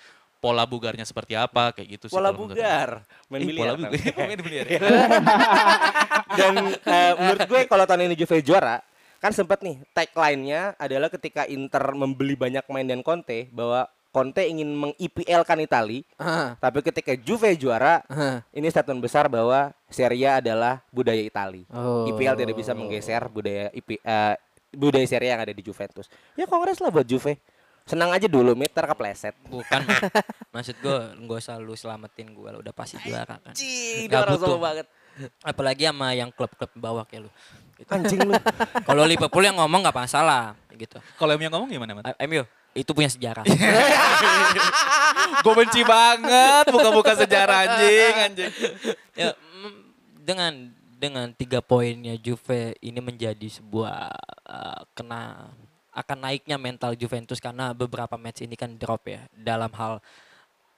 [0.47, 2.15] pola bugarnya seperti apa kayak gitu sih.
[2.15, 2.39] Pola gue.
[2.47, 3.63] bugar, main Eh, biliar.
[3.67, 3.91] pola bugar.
[4.31, 4.79] Main biliar ya?
[6.39, 8.79] Dan eh, menurut gue kalau tahun ini Juve juara,
[9.19, 14.71] kan sempat nih tagline-nya adalah ketika Inter membeli banyak main dan Conte bahwa Conte ingin
[14.71, 16.57] meng-IPL-kan Itali, Ah.
[16.57, 18.41] tapi ketika Juve juara, Ah.
[18.49, 21.69] ini statement besar bahwa Serie A adalah budaya Itali.
[21.69, 22.07] Oh.
[22.07, 24.35] IPL tidak bisa menggeser budaya IP, eh,
[24.73, 26.09] budaya Serie A yang ada di Juventus.
[26.33, 27.37] Ya kongres lah buat Juve.
[27.87, 29.39] Senang aja dulu, meter kepleset.
[29.47, 29.87] Bukan,
[30.55, 33.55] maksud gue nggak usah lu selamatin gue udah pasti juara kan.
[33.55, 34.59] Cih, orang butuh.
[34.59, 34.87] Banget.
[35.47, 37.31] Apalagi sama yang klub-klub bawah kayak lu.
[37.79, 37.87] Gitu.
[37.87, 38.35] Anjing lu.
[38.91, 40.99] Kalau Liverpool yang ngomong nggak masalah gitu.
[41.15, 42.05] Kalau yang ngomong gimana, Man?
[42.11, 42.43] A- MU
[42.77, 43.47] itu punya sejarah.
[45.47, 48.53] gue benci banget buka-buka sejarah anjing, anjing.
[49.17, 49.75] ya, mm,
[50.21, 50.53] dengan
[50.97, 54.13] dengan tiga poinnya Juve ini menjadi sebuah
[54.45, 55.53] uh, kena
[55.97, 59.97] akan naiknya mental Juventus karena beberapa match ini kan drop ya dalam hal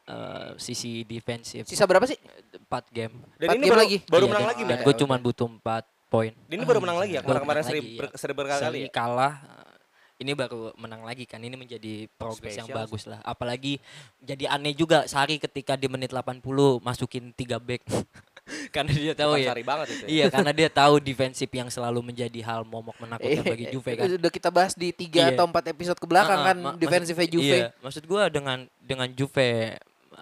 [0.07, 1.67] uh, sisi defensif.
[1.67, 2.15] Sisa berapa sih?
[2.15, 3.15] 4 game.
[3.35, 3.97] Dan Empat ini game baru, lagi?
[4.07, 6.33] baru Iya, menang dan- lagi, Dan gue cuma butuh 4 poin.
[6.47, 7.21] Ini baru menang lagi ya?
[7.21, 8.17] Baru Kemarin-kemarin menang seri, lagi, ber- iya.
[8.17, 8.91] seri berkali-kali ya?
[8.95, 9.35] kalah
[10.19, 13.79] ini baru menang lagi kan ini menjadi progres yang bagus lah apalagi
[14.19, 16.43] jadi aneh juga Sari ketika di menit 80
[16.83, 17.87] masukin 3 back
[18.75, 20.09] karena dia tahu Bukan ya Sari banget itu ya.
[20.09, 24.33] iya karena dia tahu defensif yang selalu menjadi hal momok menakutkan bagi Juve kan Udah
[24.33, 25.25] kita bahas di 3 Iya.
[25.33, 27.59] atau 4 episode ke belakang kan ma- defensifnya Juve.
[27.59, 29.77] Iya, maksud gua dengan dengan Juve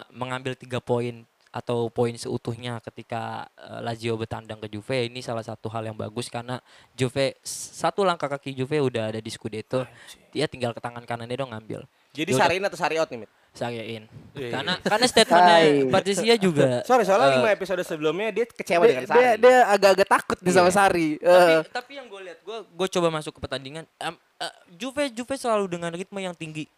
[0.09, 5.65] mengambil tiga poin atau poin seutuhnya ketika uh, Lazio bertandang ke Juve ini salah satu
[5.67, 6.61] hal yang bagus karena
[6.93, 9.87] Juve satu langkah kaki Juve udah ada di Scudetto.
[10.29, 11.81] Dia tinggal ke tangan kanannya dong ngambil.
[12.13, 13.29] Jadi Sari in atau Sari out nih, Mit?
[13.57, 14.03] Sariain.
[14.37, 15.59] Iya, Karena karena statementnya.
[15.89, 19.41] Patricia juga Sorry, soalnya lima episode sebelumnya dia kecewa Dia, dengan dia, Sari.
[19.41, 20.75] dia agak-agak takut nih sama Iya.
[20.77, 21.07] Sari.
[21.17, 25.09] tapi, Eh, tapi yang gue lihat gue gue coba masuk ke pertandingan em, eh, Juve
[25.09, 26.69] Juve selalu dengan ritme yang tinggi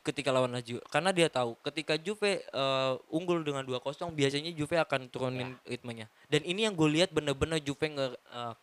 [0.00, 5.10] ketika lawan Lazio karena dia tahu ketika Juve eh, unggul dengan 2-0 biasanya Juve akan
[5.10, 8.54] turunin ritmenya dan ini yang gue lihat bener-bener Juve nge eh,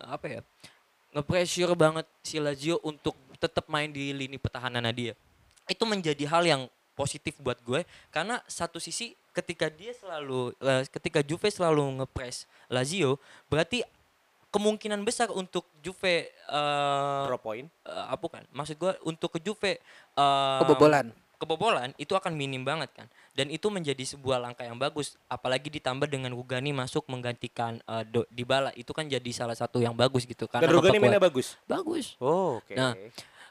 [0.00, 0.40] apa ya
[1.10, 5.12] nge-pressure banget si Lazio untuk tetap main di lini pertahanan dia
[5.70, 6.62] itu menjadi hal yang
[6.92, 13.16] positif buat gue karena satu sisi ketika dia selalu eh, ketika Juve selalu ngepres Lazio
[13.46, 13.86] berarti
[14.50, 17.70] kemungkinan besar untuk Juve eh Drop point.
[17.86, 21.14] eh, apa kan maksud gue untuk ke Juve eh, kebobolan.
[21.40, 26.04] kebobolan itu akan minim banget kan dan itu menjadi sebuah langkah yang bagus apalagi ditambah
[26.04, 30.44] dengan Rugani masuk menggantikan eh, Do- Dybala itu kan jadi salah satu yang bagus gitu
[30.44, 31.54] karena Dan Rugani mainnya bagus.
[31.64, 32.74] bagus Oh, oke.
[32.76, 32.92] Nah,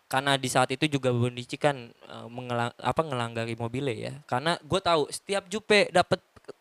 [0.10, 4.14] karena di saat itu juga Bonucci kan eh, mengelang- apa ngelanggari Mobile ya.
[4.26, 6.18] Karena gue tahu setiap Jupe dapat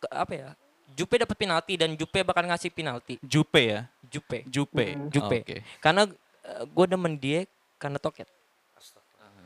[0.06, 0.48] apa ya?
[0.92, 3.16] Jupe dapat penalti dan Jupe bakal ngasih penalti.
[3.20, 3.80] Jupe ya?
[4.04, 4.44] Jupe.
[4.44, 4.98] Jupe.
[5.08, 5.38] Jupe.
[5.40, 5.56] Oke.
[5.78, 6.04] Karena
[6.60, 8.28] gue demen dia karena toket.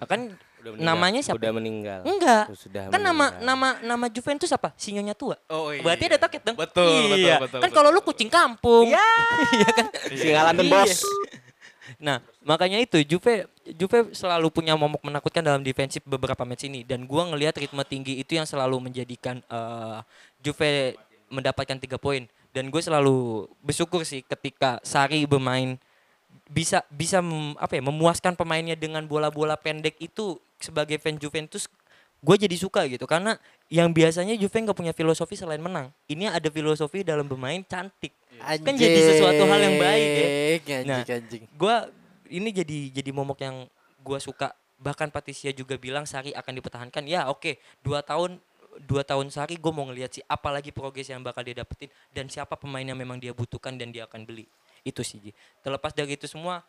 [0.03, 0.87] Kan Udah meninggal.
[0.89, 1.39] namanya siapa?
[1.39, 2.01] Udah meninggal.
[2.03, 2.45] enggak.
[2.45, 3.47] Oh, Sudah Kan nama meninggal.
[3.47, 4.75] nama nama Juventus apa?
[4.75, 5.39] Sinyonya tua.
[5.47, 5.79] Oh iya.
[5.79, 6.57] Berarti ada toket dong.
[6.57, 7.37] Betul, betul, iya.
[7.39, 8.87] betul, Kan betul, kalau lu kucing kampung.
[8.89, 8.99] Ya.
[9.53, 9.87] Iya kan?
[10.09, 10.73] Singalan dan Iya.
[10.73, 10.99] bos.
[12.03, 13.47] Nah, makanya itu Juve
[13.79, 16.83] Juve selalu punya momok menakutkan dalam defensif beberapa match ini.
[16.83, 19.99] Dan gua ngelihat ritme tinggi itu yang selalu menjadikan eh,
[20.43, 20.99] Juve
[21.31, 22.27] mendapatkan tiga poin.
[22.53, 25.81] Dan gue selalu bersyukur sih ketika Sari bermain
[26.53, 31.65] bisa bisa mem- apa ya memuaskan pemainnya dengan bola-bola pendek itu sebagai fan Juventus
[32.23, 33.35] gue jadi suka gitu karena
[33.67, 35.91] yang biasanya Juve nggak punya filosofi selain menang.
[36.07, 38.15] Ini ada filosofi dalam bermain cantik.
[38.39, 40.27] Kan jadi sesuatu hal yang baik ya.
[40.55, 41.45] Anjing, Nah, anjing.
[41.59, 41.91] gua
[42.31, 43.67] ini jadi jadi momok yang
[44.01, 44.55] gua suka.
[44.79, 47.03] Bahkan Patricia juga bilang Sari akan dipertahankan.
[47.11, 48.39] Ya oke dua tahun
[48.87, 52.55] dua tahun Sari gue mau ngeliat sih apalagi progres yang bakal dia dapetin dan siapa
[52.57, 54.47] pemain yang memang dia butuhkan dan dia akan beli.
[54.83, 55.31] Itu sih Ji.
[55.63, 56.63] terlepas dari itu semua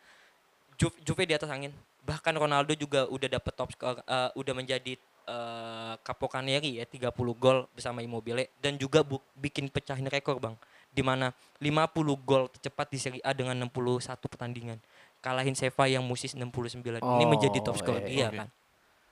[0.77, 1.73] Ju- Juve di atas angin.
[2.05, 4.93] Bahkan Ronaldo juga udah dapet top score eh, udah menjadi
[5.24, 10.55] eh Capocaneri ya 30 gol bersama Immobile dan juga bu- bikin pecahin rekor Bang
[10.89, 14.78] di mana 50 gol tercepat di Serie A dengan 61 pertandingan.
[15.19, 16.99] Kalahin Seva yang musis 69.
[16.99, 18.38] Ini menjadi top skor Oh, dia oke.
[18.38, 18.49] kan.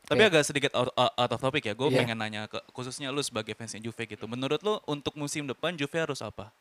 [0.04, 1.74] Tapi agak sedikit out, out- out of topic ya.
[1.74, 2.04] Gue Iya.
[2.04, 4.28] pengen nanya ke khususnya lu sebagai fansnya Juve gitu.
[4.28, 6.52] Menurut lu untuk musim depan Juve harus apa?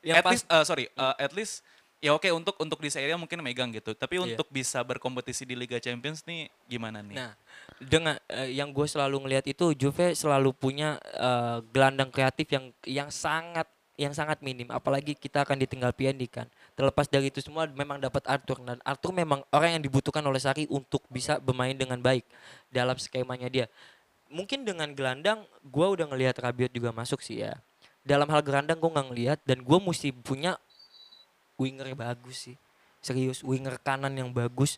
[0.00, 1.60] Yang at pas- least, uh, sorry, uh, at least
[2.00, 3.96] ya oke untuk untuk di Serie A mungkin megang gitu.
[3.96, 4.36] Tapi Iya.
[4.36, 7.16] untuk bisa berkompetisi di Liga Champions nih gimana nih?
[7.16, 7.32] Nah,
[7.80, 13.08] dengan eh, yang gue selalu ngelihat itu Juve selalu punya eh, gelandang kreatif yang yang
[13.08, 13.66] sangat
[13.96, 16.46] yang sangat minim apalagi kita akan ditinggal Pjanic kan.
[16.76, 20.68] Terlepas dari itu semua memang dapat Arthur dan Arthur memang orang yang dibutuhkan oleh Sari
[20.68, 22.28] untuk bisa bermain dengan baik
[22.68, 23.66] dalam skemanya dia.
[24.28, 27.56] Mungkin dengan gelandang gue udah ngelihat Rabiot juga masuk sih ya.
[28.04, 30.60] Dalam hal gelandang gue nggak ngelihat dan gue mesti punya
[31.56, 32.56] winger yang bagus sih.
[33.00, 34.76] Serius winger kanan yang bagus.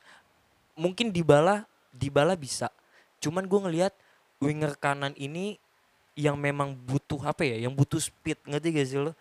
[0.78, 2.70] Mungkin Dybala Dybala bisa.
[3.18, 3.92] Cuman gue ngelihat
[4.38, 5.58] winger kanan ini
[6.14, 7.58] yang memang butuh apa ya?
[7.66, 9.12] Yang butuh speed ngerti gak sih lo?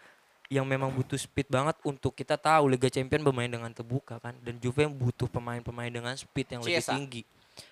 [0.48, 4.38] Yang memang butuh speed banget untuk kita tahu Liga Champion bermain dengan terbuka kan.
[4.42, 6.94] Dan Juve yang butuh pemain-pemain dengan speed yang lebih Chiesa.
[6.96, 7.22] tinggi.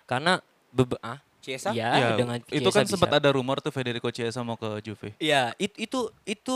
[0.10, 0.42] Karena
[0.74, 1.72] bebe ah Ciesa?
[1.72, 5.14] ya, Ya, dengan itu Chiesa kan sempat ada rumor tuh Federico Chiesa mau ke Juve.
[5.22, 6.56] Iya, it- itu itu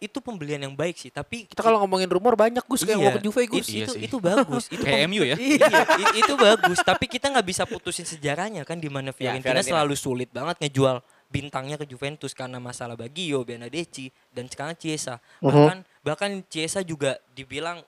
[0.00, 3.20] itu pembelian yang baik sih, tapi Kita kalau ngomongin rumor banyak Gus kayak mau ke
[3.20, 3.68] Juve Gus.
[3.68, 4.02] Iya itu sih.
[4.08, 5.36] itu bagus, itu Kayak MU ya?
[5.36, 5.68] Iya,
[6.16, 9.70] itu bagus, tapi kita nggak bisa putusin sejarahnya kan di mana Fiorentina Fiorentina.
[9.76, 15.20] selalu sulit banget ngejual bintangnya ke Juventus karena masalah Baggio, Benedetto dan sekarang Chiesa.
[15.38, 17.84] Bahkan bahkan Chiesa juga dibilang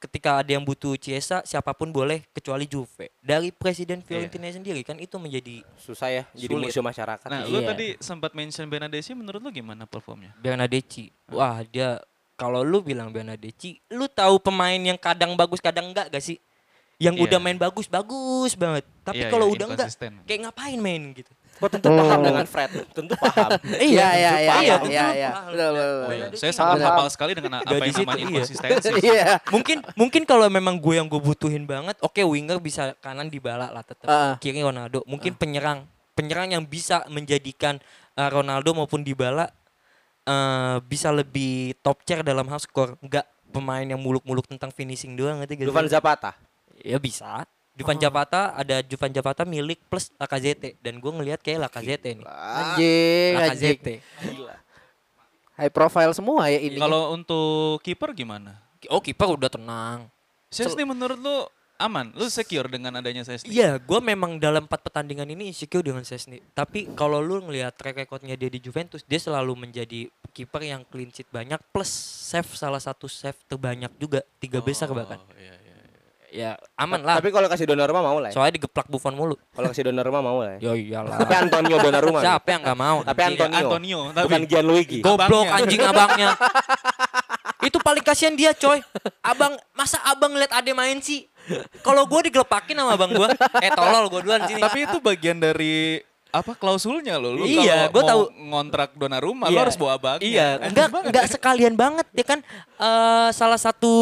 [0.00, 3.12] ketika ada yang butuh Chiesa siapa pun boleh kecuali Juve.
[3.20, 6.72] Dari presiden Fiorentina sendiri kan itu menjadi Susah ya jadi Sulit.
[6.72, 7.28] musuh masyarakat.
[7.28, 7.68] Nah, lu Iya.
[7.76, 10.32] tadi sempat mention Benadeschi menurut lu gimana performnya?
[10.40, 11.12] Bernadecci.
[11.28, 12.00] Wah, dia
[12.34, 16.40] kalau lu bilang Bernadecci, lu tahu pemain yang kadang bagus kadang enggak gak sih?
[16.96, 17.24] Yang Iya.
[17.28, 18.84] udah main bagus bagus banget.
[19.04, 19.88] Tapi Iya, kalau iya, udah enggak
[20.24, 21.32] kayak ngapain main gitu.
[21.60, 23.50] Kok tentu paham dengan Fred, tentu paham.
[23.92, 25.06] Iya iya iya iya, iya iya.
[25.12, 25.30] iya.
[25.68, 26.32] Oh, iya.
[26.32, 26.88] Saya sangat paham.
[26.88, 28.28] hafal sekali dengan apa yang namanya iya.
[28.32, 28.88] inkonsistensi.
[29.10, 29.36] Iya.
[29.52, 33.84] mungkin mungkin kalau memang gue yang gue butuhin banget, oke winger bisa kanan dibala lah
[33.84, 34.08] tetap.
[34.08, 34.34] Ah.
[34.40, 35.04] Kiri Ronaldo.
[35.04, 35.84] Mungkin penyerang
[36.16, 37.76] penyerang yang bisa menjadikan
[38.16, 39.52] uh, Ronaldo maupun dibala
[40.24, 42.96] eh bisa lebih top tier dalam hal skor.
[43.04, 45.68] Enggak pemain yang muluk-muluk tentang finishing doang ngerti gak?
[45.68, 46.32] Dufan Zapata.
[46.80, 47.44] Ya bisa.
[47.80, 52.26] Juvan Zapata ada Juvan Zapata milik plus Lacazette dan gue ngelihat kayak Lacazette nih.
[52.28, 53.40] Anjing, anjing.
[53.40, 53.94] Lacazette.
[55.56, 56.76] High profile semua ya ini.
[56.76, 58.60] Kalau untuk kiper gimana?
[58.92, 60.12] Oh kiper udah tenang.
[60.52, 61.36] Chesney menurut lu
[61.80, 62.12] aman?
[62.12, 63.56] Lu secure dengan adanya Chesney?
[63.56, 66.44] Iya, gue memang dalam empat pertandingan ini insecure dengan Chesney.
[66.52, 71.08] Tapi kalau lu ngelihat track recordnya dia di Juventus, dia selalu menjadi kiper yang clean
[71.08, 71.88] sheet banyak plus
[72.28, 75.16] save salah satu save terbanyak juga tiga besar bahkan.
[75.20, 75.59] Oh, iya, iya.
[76.30, 77.18] Ya aman lah.
[77.18, 78.30] Tapi kalau kasih Donnarumma mau lah.
[78.30, 78.34] ya.
[78.38, 79.34] Soalnya digeplak Buffon mulu.
[79.50, 80.62] Kalau kasih Donnarumma mau lah.
[80.62, 80.70] ya.
[80.70, 81.18] Ya iyalah.
[81.18, 82.20] Tapi Antonio Donnarumma.
[82.22, 82.98] Siapa yang nggak mau?
[83.02, 83.20] Tapi?
[83.26, 83.58] Antonio.
[83.58, 84.98] Antonio, tapi Bukan Gianluigi.
[85.02, 85.58] Goblok Abangnya.
[85.58, 86.28] anjing abangnya.
[87.60, 88.80] Itu paling kasihan dia coy.
[89.20, 91.28] Abang masa abang ngeliat ade main sih?
[91.82, 93.28] Kalau gue digelepakin sama abang gue,
[93.58, 94.62] eh tolol gue duluan sini.
[94.62, 95.98] Tapi itu bagian dari
[96.30, 97.34] apa klausulnya lo?
[97.34, 98.22] Lu Iya, kalau gua mau tahu.
[98.40, 99.54] ngontrak Donnarumma, Iya.
[99.54, 100.24] lo harus bawa abangnya.
[100.24, 101.30] Iya, enggak enggak ya.
[101.30, 102.38] sekalian banget dia kan
[102.76, 103.92] eh, salah satu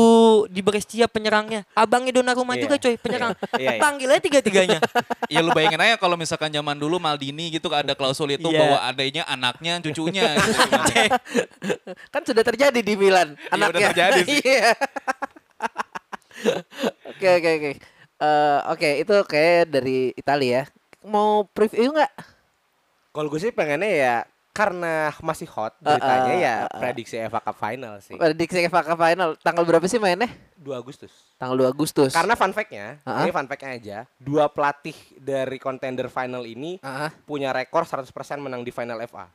[0.46, 1.64] di Brescia penyerangnya.
[1.72, 2.62] Abangnya Donnarumma Iya.
[2.62, 3.32] juga coy, penyerang.
[3.58, 3.80] Iya, iya.
[3.80, 4.78] Panggil aja tiga-tiganya.
[5.32, 8.58] Ya lu bayangin aja kalau misalkan zaman dulu Maldini gitu ada klausul itu Iya.
[8.58, 10.92] bahwa adanya anaknya, cucunya gitu.
[12.08, 13.68] kan sudah terjadi di Milan Iya, anaknya.
[13.68, 14.40] udah terjadi sih.
[14.40, 14.70] Iya.
[17.08, 17.70] Oke oke oke.
[18.18, 20.62] Eh, Oke itu kayak dari Italia ya.
[21.02, 22.12] Mau preview nggak?
[23.08, 24.14] Kalau gue sih pengennya ya
[24.50, 28.18] karena masih hot beritanya ya prediksi FA Cup final sih.
[28.18, 30.26] Prediksi FA Cup final tanggal berapa sih mainnya?
[30.56, 31.14] 2 Agustus.
[31.38, 32.10] Tanggal 2 Agustus.
[32.10, 33.22] Karena fun fact-nya, Ah.
[33.22, 38.66] ini fun fact-nya aja, dua pelatih dari contender final ini Ah, punya rekor 100% menang
[38.66, 39.30] di final FA.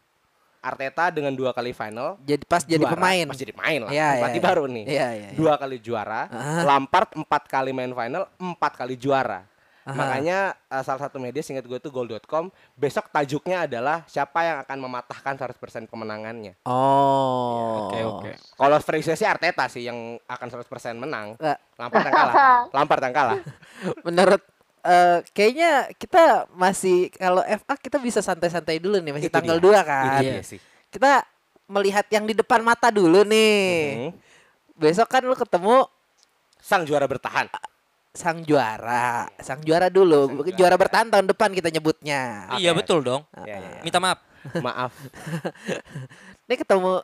[0.60, 2.96] Arteta dengan dua kali final, jadi pas jadi juara.
[2.96, 3.26] pemain.
[3.28, 4.86] Pas jadi pemain lah, Iya, pelatih iya, baru nih.
[4.86, 5.28] Iya iya.
[5.28, 5.30] iya.
[5.36, 6.64] Dua kali juara, Ah.
[6.66, 9.44] Lampard empat kali main final, empat kali juara.
[9.84, 10.00] Aha.
[10.00, 10.40] Makanya
[10.72, 12.48] uh, salah satu media singkat gue tuh goal.com
[12.80, 16.56] besok tajuknya adalah siapa yang akan mematahkan 100% kemenangannya.
[16.64, 17.92] Oh.
[17.92, 18.32] Oke, oke.
[18.56, 21.36] Kalau prediksi sih Arteta sih yang akan 100% menang.
[21.36, 21.60] Nggak.
[21.76, 22.36] Lampard yang kalah.
[22.80, 23.38] Lampard yang kalah.
[24.08, 24.42] Menurut
[24.88, 29.84] eh, kayaknya kita masih kalau FA kita bisa santai-santai dulu nih masih Itu tanggal dia.
[29.84, 30.22] 2 kan.
[30.24, 30.60] Dia sih.
[30.88, 31.28] Kita
[31.68, 33.68] melihat yang di depan mata dulu nih.
[34.00, 34.12] Mhm.
[34.80, 35.88] Besok kan lu ketemu
[36.64, 37.52] Sang juara bertahan.
[38.14, 42.46] Sang juara, sang juara dulu, juara bertahan tahun depan kita nyebutnya.
[42.62, 43.26] Iya betul dong.
[43.42, 43.82] Ya, ya, ya.
[43.82, 44.22] Minta maaf.
[44.66, 44.92] Maaf.
[46.46, 47.00] Ini ketemu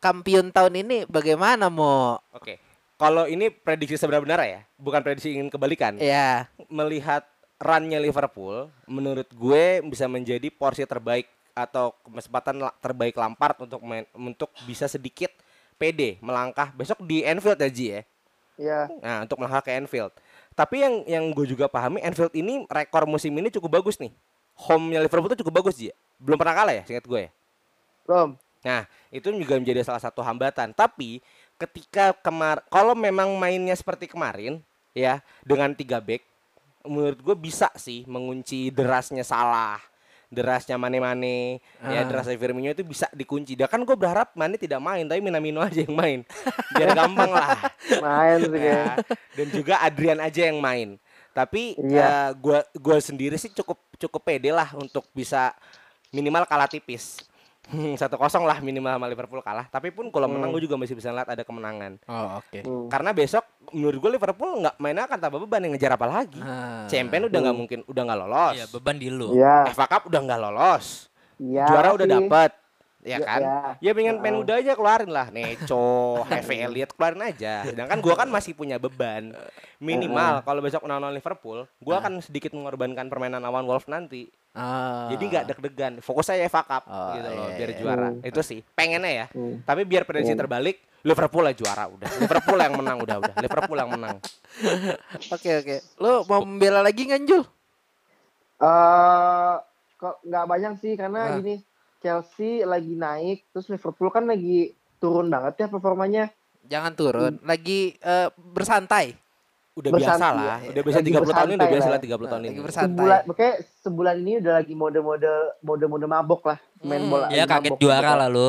[0.00, 2.16] kampion tahun ini bagaimana mau?
[2.32, 2.58] Oke.
[2.98, 6.00] Kalau ini prediksi sebenarnya benar ya, bukan prediksi ingin kebalikan.
[6.02, 7.22] Ya, Melihat
[7.62, 14.50] runnya Liverpool menurut gue bisa menjadi porsi terbaik atau kesempatan terbaik Lampard untuk main, untuk
[14.66, 15.30] bisa sedikit
[15.78, 18.02] pede melangkah besok di Anfield ya Ji ya.
[18.58, 20.10] Ya, Nah, untuk melangkah ke Anfield.
[20.58, 24.10] Tapi yang yang gue juga pahami Anfield ini rekor musim ini cukup bagus nih.
[24.66, 25.94] Home-nya Liverpool tuh cukup bagus Ji.
[25.94, 25.94] ya?
[26.18, 27.30] Belum pernah kalah ya, seingat gue ya.
[28.10, 28.34] belum.
[28.66, 28.82] Nah,
[29.14, 30.74] itu juga menjadi salah satu hambatan.
[30.74, 31.22] Tapi
[31.62, 34.58] ketika kemar kalau memang mainnya seperti kemarin
[34.98, 36.26] ya dengan tiga back
[36.82, 39.78] menurut gue bisa sih mengunci derasnya salah
[40.28, 42.04] derasnya Mane-Mane ya Ah.
[42.04, 43.56] derasnya Firmino itu bisa dikunci.
[43.56, 46.20] Dan kan gue berharap Mane tidak main tapi Minamino aja yang main.
[46.76, 47.56] Biar gampang lah.
[47.98, 48.60] Main sih.
[48.60, 48.96] Ya,
[49.34, 51.00] dan juga Adrian aja yang main.
[51.32, 52.02] Tapi Iya.
[52.02, 55.54] eh, gua gua sendiri sih cukup cukup pede lah untuk bisa
[56.10, 57.22] minimal kalah tipis.
[57.94, 59.66] Satu kosong lah minimal sama Liverpool kalah.
[59.66, 60.56] Tapi pun kalau menang Hmm.
[60.56, 62.00] gue juga masih bisa lihat ada kemenangan.
[62.04, 62.60] Oh, oke.
[62.60, 62.86] Hmm.
[62.88, 66.40] Karena besok menurut gue Liverpool nggak mainnya akan tambah beban yang ngejar apa lagi.
[66.40, 66.88] Ah.
[66.88, 67.60] Champion udah nggak Hmm.
[67.60, 68.54] mungkin udah nggak lolos.
[68.54, 69.28] Iya, beban di lu.
[69.32, 69.68] Iya.
[69.70, 70.86] FA Cup udah nggak lolos.
[71.36, 71.64] Iya.
[71.66, 72.12] Juara udah sih.
[73.08, 73.40] Ya Ya, kan?
[73.40, 73.56] ya.
[73.80, 74.44] Ya pengen pen Heeh.
[74.44, 75.88] udah aja keluarin lah Neco,
[76.28, 77.64] HV Elliot keluarin aja.
[77.64, 79.32] Sedangkan gua kan masih punya beban.
[79.78, 84.28] Minimal kalau besok menang Liverpool, gua akan sedikit mengorbankan permainan lawan Wolves nanti.
[84.52, 85.08] Ah.
[85.08, 85.92] Jadi nggak deg-degan.
[85.98, 87.78] Fokus aja FA Cup Oh, gitu loh iya, biar iya.
[87.78, 88.08] juara.
[88.10, 88.20] Hmm.
[88.22, 89.26] Itu sih pengennya ya.
[89.30, 89.62] Hmm.
[89.62, 90.40] Tapi biar prediksi Hmm.
[90.40, 92.10] terbalik, Liverpool lah juara udah.
[92.18, 93.34] Liverpool yang menang udah udah.
[93.38, 94.18] Liverpool yang menang.
[95.34, 95.76] Oke oke.
[95.96, 97.46] Lo mau membela lagi nggak Jul?
[98.58, 99.54] Eh,
[99.94, 101.34] kok nggak banyak sih karena Ah.
[101.36, 101.62] gini
[101.98, 106.24] Chelsea lagi naik, terus Liverpool kan lagi turun banget ya performanya.
[106.64, 107.32] Jangan turun.
[107.42, 109.14] Lagi eh, bersantai.
[109.72, 110.58] Udah biasa Bersantai, lah.
[110.58, 110.68] ya.
[110.68, 111.92] Udah biasa Lagi 30 tahun ini udah bersantai biasa lah.
[111.92, 112.60] lah 30 tahun Lagi ini.
[112.60, 112.90] bersantai.
[112.90, 117.26] Sebulan, makanya sebulan ini udah lagi mode-mode mode-mode mabok lah, main Hmm, bola.
[117.28, 118.18] Ya kaget mabok, juara mabok.
[118.18, 118.48] lah lu.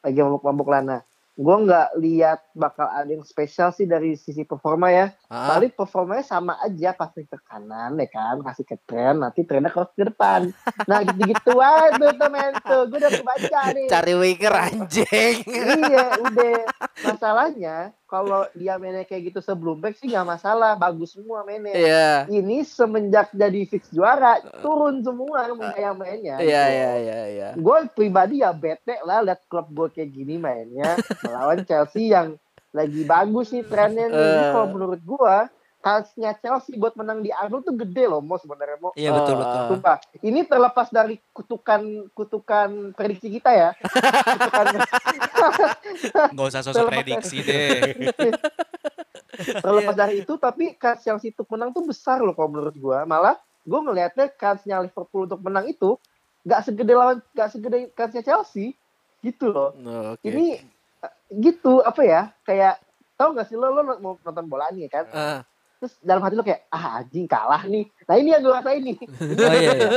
[0.00, 0.80] Lagi mabok-mabok lah.
[0.82, 1.00] Nah,
[1.34, 5.12] gue nggak lihat bakal ada yang spesial sih dari sisi performa ya.
[5.28, 5.54] Ah.
[5.54, 9.92] Paling performanya sama aja pasti ke kanan ya kan, kasih ke tren, nanti trennya cross
[9.92, 10.48] ke depan.
[10.88, 13.88] Nah gitu-gitu aja tuh temen tuh, gue udah kebaca nih.
[13.92, 15.36] Cari winger anjing.
[15.92, 16.60] iya, udah.
[17.04, 21.74] Masalahnya kalau dia mainnya kayak gitu sebelum back sih nggak masalah, bagus semua mainnya.
[21.74, 22.10] Iya.
[22.30, 26.38] Ini semenjak jadi fix juara turun semua yang mainnya.
[26.38, 27.48] Iya iya iya iya.
[27.58, 30.94] Gue pribadi ya bete lah lihat klub gue kayak gini mainnya
[31.26, 32.38] melawan Chelsea yang
[32.76, 34.14] lagi bagus nih trennya nih.
[34.14, 34.52] Jadi Eh.
[34.52, 35.36] kalau menurut gue
[35.78, 38.90] kansnya Chelsea buat menang di Arnold tuh gede loh mau sebenarnya mau.
[38.92, 39.56] Iya betul Oh, betul.
[39.56, 39.68] ah.
[39.70, 43.70] Sumpah, ini terlepas dari kutukan kutukan prediksi kita ya.
[44.26, 44.66] kutukan,
[46.34, 47.80] Nggak usah sosok Terlepas- prediksi deh.
[49.62, 53.04] terlepas dari itu, tapi kans Chelsea untuk menang tuh besar loh kalau menurut gua.
[53.04, 55.98] Malah gue ngelihatnya kansnya Liverpool untuk menang itu
[56.42, 58.74] nggak segede lawan nggak segede kansnya Chelsea
[59.20, 59.70] gitu loh.
[59.76, 60.24] Oh, Oke.
[60.24, 60.62] Ini
[61.30, 62.22] gitu apa ya?
[62.46, 62.80] Kayak
[63.16, 65.04] tau gak sih lo lo mau nonton bola nih kan?
[65.12, 65.40] Ah.
[65.76, 67.84] Terus dalam hati lo kayak ah anjing kalah nih.
[68.08, 68.96] Nah ini yang gue rasain nih.
[69.46, 69.72] Oh iya.
[69.76, 69.90] iya.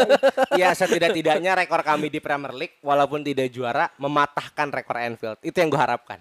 [0.56, 5.40] Ya setidak-tidaknya rekor kami di Premier League walaupun tidak juara mematahkan rekor Anfield.
[5.40, 6.20] Itu yang gue harapkan.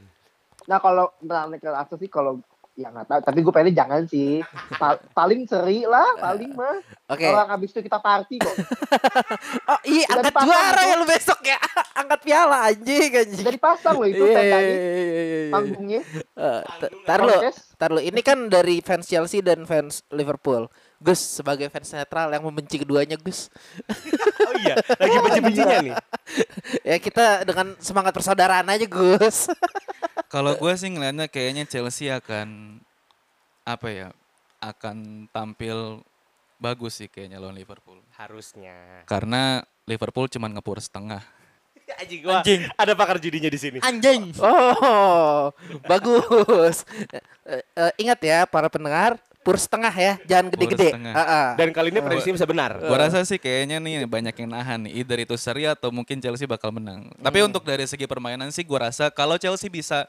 [0.68, 2.38] Nah kalau menang ke Arsenal sih kalau
[2.78, 3.20] ya nggak tahu.
[3.26, 4.38] Tapi gue pengen jangan sih.
[4.78, 6.78] Pa- paling seri lah, paling mah.
[7.10, 7.26] Oke.
[7.26, 8.54] Kalau habis itu kita party kok.
[9.68, 11.58] Oh iya Udah angkat juara ya lu besok ya.
[12.00, 13.44] angkat piala anjing anjing.
[13.44, 16.00] Jadi pasang loh itu Iya, tandanya iya, iya, panggungnya.
[16.16, 17.36] Eh, t- Tar lo,
[17.76, 18.00] tar lo.
[18.00, 20.70] Ini kan dari fans Chelsea dan fans Liverpool.
[20.98, 23.46] Gus sebagai fans netral yang membenci keduanya Gus.
[24.48, 25.94] Oh iya, lagi benci-bencinya nih.
[26.80, 29.52] ya kita dengan semangat persaudaraan aja Gus.
[30.32, 32.80] Kalau gue sih ngeliatnya kayaknya Chelsea akan
[33.68, 34.08] apa ya?
[34.56, 36.00] Akan tampil
[36.56, 38.00] bagus sih kayaknya lawan Liverpool.
[38.16, 39.04] Harusnya.
[39.04, 41.20] Karena Liverpool cuman ngepur setengah.
[42.00, 42.40] Anjing gua.
[42.40, 42.60] Anjing.
[42.76, 43.78] Ada pakar judinya di sini.
[43.80, 44.32] Anjing.
[44.40, 45.52] Oh,
[45.88, 46.84] bagus.
[47.48, 49.16] Eh, eh, ingat ya para pendengar,
[49.48, 50.92] pur setengah ya, jangan gede-gede.
[51.16, 51.56] ah.
[51.56, 52.76] Dan kali ini prediksi bisa benar.
[52.84, 55.00] Gua rasa sih kayaknya nih banyak yang nahan nih.
[55.00, 57.08] Either itu seri atau mungkin Chelsea bakal menang.
[57.16, 60.04] Tapi untuk dari segi permainan sih gua rasa kalau Chelsea bisa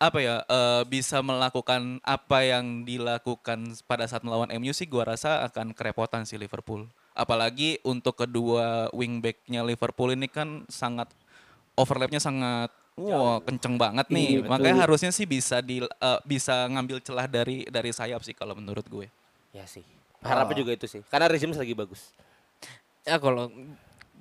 [0.00, 5.44] apa ya eh, bisa melakukan apa yang dilakukan pada saat melawan MU sih gua rasa
[5.52, 6.88] akan kerepotan sih Liverpool.
[7.12, 11.12] Apalagi untuk kedua wingbacknya Liverpool ini kan sangat
[11.76, 14.40] overlapnya sangat wah kenceng banget nih.
[14.40, 14.84] Iya, Makanya betul.
[14.88, 19.06] harusnya sih bisa di eh, bisa ngambil celah dari dari sayap sih kalau menurut gue.
[19.52, 19.84] Ya sih.
[20.22, 21.02] Harapnya juga itu sih.
[21.10, 22.14] Karena Regimes lagi bagus.
[23.02, 23.50] Ya kalau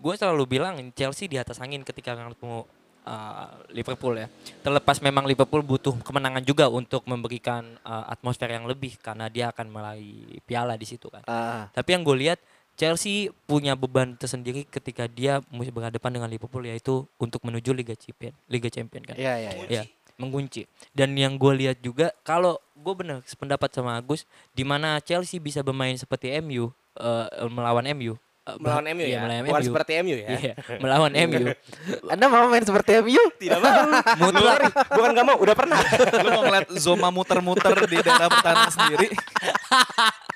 [0.02, 2.66] gue selalu bilang Chelsea di atas angin ketika ketemu
[3.06, 4.28] uh, Liverpool ya.
[4.66, 9.68] Terlepas memang Liverpool butuh kemenangan juga untuk memberikan uh, atmosfer yang lebih karena dia akan
[9.70, 11.22] meraih piala di situ kan.
[11.30, 11.70] Ah.
[11.70, 12.40] Tapi yang gue lihat
[12.82, 18.34] Chelsea punya beban tersendiri ketika dia mesti berhadapan dengan Liverpool yaitu untuk menuju Liga Champion,
[18.50, 19.14] Liga Champion kan.
[19.14, 19.68] Iya, iya, iya.
[19.70, 19.84] Ya,
[20.18, 20.66] mengunci.
[20.90, 24.26] Dan yang gue lihat juga kalau gue bener sependapat sama Agus,
[24.58, 28.18] di mana Chelsea bisa bermain seperti MU, eh, melawan MU.
[28.42, 29.20] Eh, Melawan MU iya, ya.
[29.22, 29.70] melawan Bukan MU.
[29.70, 30.30] seperti MU ya.
[30.34, 31.46] Iya, melawan MU.
[32.18, 33.22] Anda mau main seperti MU?
[33.38, 33.86] Tidak mau.
[34.26, 34.74] Mutlak.
[34.90, 35.78] Bukan gak mau, udah pernah.
[36.26, 39.14] Lu mau ngeliat Zoma muter-muter di daerah pertahanan sendiri.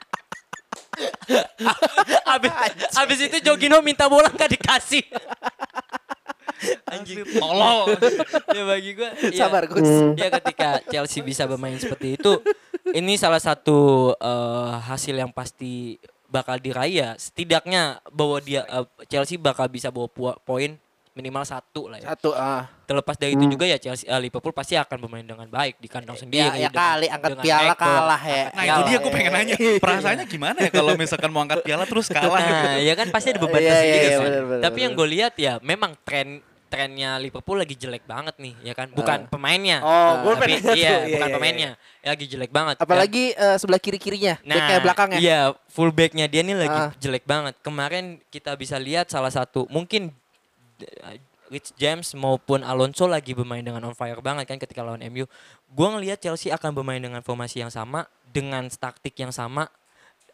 [2.35, 2.51] abis,
[2.95, 5.03] abis itu Jogino minta bola nggak dikasih.
[6.93, 7.25] Anjing.
[7.35, 7.99] Tolol.
[8.53, 9.09] ya bagi gue.
[9.35, 10.15] Sabar Gus.
[10.15, 12.39] Ya ketika Chelsea bisa bermain seperti itu,
[12.95, 15.99] ini salah satu eh, hasil yang pasti
[16.31, 17.09] bakal diraih ya.
[17.19, 20.07] Setidaknya bahwa dia eh, Chelsea bakal bisa bawa
[20.41, 20.79] poin
[21.15, 22.11] minimal satu lah ya.
[22.11, 22.67] Satu ah.
[22.85, 26.19] Terlepas dari itu juga ya Chelsea eh, Liverpool pasti akan bermain dengan baik di kandang
[26.19, 26.43] sendiri.
[26.43, 27.81] Ya, ya dengan- kali angkat dengan piala Eko.
[27.81, 28.43] kalah ya.
[28.51, 29.55] Nah itu dia gue pengen nanya.
[29.83, 32.51] Perasaannya gimana ya kalau misalkan mau angkat piala terus kalah gitu.
[32.67, 34.25] Nah, ya kan pasti ada beban Iya, tersendiri iya, iya, kan.
[34.27, 38.51] benar, benar, Tapi yang gue lihat ya memang tren trennya Liverpool lagi jelek banget nih,
[38.59, 38.91] ya kan?
[38.91, 39.79] Bukan pemainnya.
[39.79, 40.75] Oh, gue tapi pengen iya.
[40.75, 41.71] Iya, bukan iya, pemainnya.
[42.03, 42.75] Ya, lagi jelek banget.
[42.75, 45.19] Apalagi eh, sebelah kiri-kirinya, Nah, backnya belakangnya.
[45.23, 45.39] Iya,
[45.71, 46.91] fullbacknya dia nih lagi Ah.
[46.99, 47.55] jelek banget.
[47.63, 50.24] Kemarin kita bisa lihat salah satu mungkin uh,
[51.45, 55.29] Rich James maupun Alonso lagi bermain dengan on fire banget kan ketika lawan MU.
[55.69, 59.69] Gua ngelihat Chelsea akan bermain dengan formasi yang sama, dengan taktik yang sama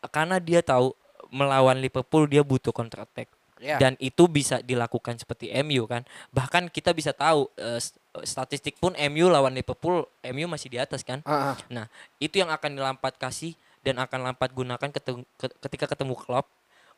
[0.09, 0.95] karena dia tahu
[1.29, 3.27] melawan Liverpool dia butuh counter attack.
[3.61, 3.77] Ya.
[3.77, 6.01] Dan itu bisa dilakukan seperti MU kan.
[6.33, 7.45] Bahkan kita bisa tahu
[7.77, 7.93] st-
[8.25, 11.21] statistik pun MU lawan Liverpool, MU masih di atas kan.
[11.29, 11.57] Ah, ah.
[11.69, 11.85] Nah,
[12.17, 13.53] itu yang akan Lampard kasih
[13.85, 14.89] dan akan Lampard gunakan
[15.61, 16.49] ketika ketemu Klopp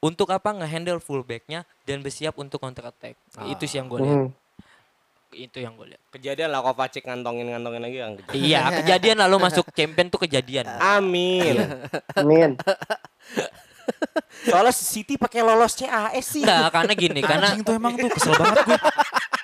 [0.03, 3.15] untuk apa ngehandle fullbacknya dan bersiap untuk counter attack.
[3.47, 4.19] Itu sih yang gue lihat.
[4.19, 4.29] Hmm.
[5.31, 6.03] Itu yang gue lihat.
[6.11, 8.11] Kejadian lah Kovacic ngantongin-ngantongin lagi kan.
[8.35, 10.67] iya, kejadian lalu masuk champion tuh kejadian.
[10.83, 11.55] Amin.
[12.19, 12.59] Amin.
[14.43, 16.43] Soalnya City pakai lolos CAS sih.
[16.43, 18.79] Enggak, karena gini, karena Anjing tuh emang tuh kesel banget gue.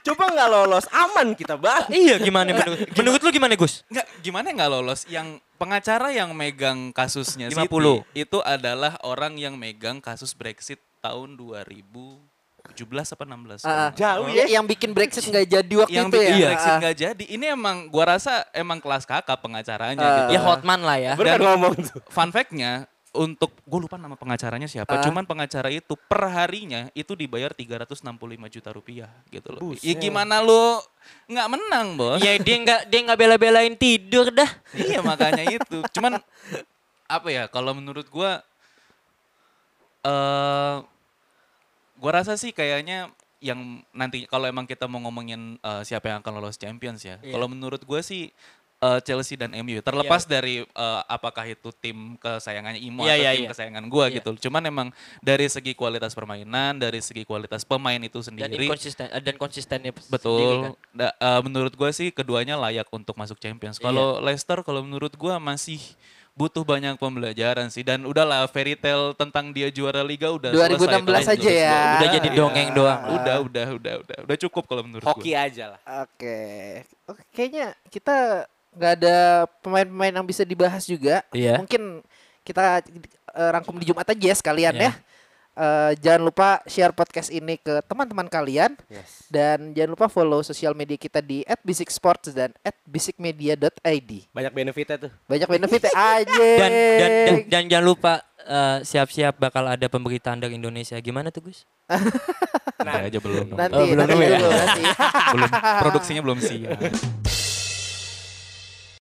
[0.00, 1.84] Coba nggak lolos, aman kita bang.
[1.90, 3.82] iya gimana menurut, menurut lu gimana Gus?
[3.86, 5.00] Enggak, gimana nggak lolos?
[5.04, 7.54] Yang pengacara yang megang kasusnya 50.
[7.58, 12.18] City itu adalah orang yang megang kasus Brexit tahun 2017
[13.14, 13.62] apa 16?
[13.62, 13.90] Ah, ah.
[13.92, 14.58] Jauh Ya, ya.
[14.58, 16.48] yang bikin Brexit nggak jadi waktu yang itu bikin ya.
[16.48, 17.24] Brexit Ah, nggak jadi.
[17.28, 20.14] Ini emang gua rasa emang kelas kakap pengacaranya Ah.
[20.20, 20.30] gitu.
[20.34, 21.12] Ya Hotman lah ya.
[21.16, 22.00] Dan- ngomong tuh.
[22.06, 22.86] Fun fact-nya
[23.18, 25.02] untuk gue lupa nama pengacaranya siapa, Ah.
[25.02, 27.98] cuman pengacara itu per harinya itu dibayar 365
[28.46, 29.74] juta rupiah gitu loh.
[29.82, 30.78] Ya gimana lu
[31.26, 32.22] nggak menang, Bos?
[32.22, 34.46] Ya dia nggak dia nggak bela-belain tidur dah.
[34.78, 35.82] iya makanya itu.
[35.90, 36.22] Cuman
[37.10, 38.38] apa ya kalau menurut gua
[40.06, 40.76] eh
[41.98, 46.38] gua rasa sih kayaknya yang nanti kalau emang kita mau ngomongin eh, siapa yang akan
[46.38, 47.18] lolos Champions ya.
[47.18, 47.34] Iya.
[47.34, 48.30] Kalau menurut gua sih
[48.78, 53.30] eh, Chelsea dan MU terlepas dari eh, apakah itu tim kesayangannya Imo Iya, atau iya,
[53.30, 53.48] tim iya.
[53.50, 54.14] kesayangan gua Iya.
[54.22, 54.30] gitu.
[54.46, 59.36] Cuman emang dari segi kualitas permainan, dari segi kualitas pemain itu Dan sendiri eh, dan
[59.36, 60.12] konsistennya sendiri kan.
[60.14, 60.54] Betul.
[60.92, 63.78] Da- eh, menurut gue sih keduanya layak untuk masuk Champions.
[63.78, 63.90] Iya.
[63.90, 65.78] Kalau Leicester kalau menurut gua masih
[66.38, 71.34] butuh banyak pembelajaran sih dan udahlah fairy tale tentang dia juara liga udah 2016 selesai
[71.34, 71.66] aja ya.
[71.66, 71.82] gua.
[71.98, 73.00] Udah jadi dongeng doang.
[73.10, 75.50] Udah, udah, udah, udah, udah cukup kalau menurut Hoki gua.
[75.50, 75.80] aja lah.
[76.06, 76.38] Oke.
[77.10, 78.46] Oke, kayaknya kita
[78.78, 79.16] nggak ada
[79.58, 81.26] pemain-pemain yang bisa dibahas juga.
[81.30, 81.58] Iya.
[81.58, 82.00] Mungkin
[82.40, 82.80] kita
[83.28, 84.84] eh, rangkum di Jumat aja ya sekalian Iya.
[84.88, 84.92] ya.
[85.58, 89.26] Eh, jangan lupa share podcast ini ke teman-teman kalian Yes.
[89.26, 92.54] dan jangan lupa follow sosial media kita di @bisiksports dan
[92.86, 94.10] @bisikmedia.id.
[94.30, 95.10] Banyak benefitnya tuh.
[95.26, 96.30] Banyak benefit aja.
[96.30, 97.10] Dan, dan, dan,
[97.50, 100.94] dan jangan lupa eh, siap-siap bakal ada pemberitaan dari Indonesia.
[100.98, 101.66] Gimana tuh Gus?
[102.78, 103.46] Nanti aja belum.
[103.52, 104.38] nanti Oh, belum nanti dulu ya?
[104.38, 104.82] dulu nanti.
[105.34, 105.50] belum
[105.82, 106.78] produksinya belum siap.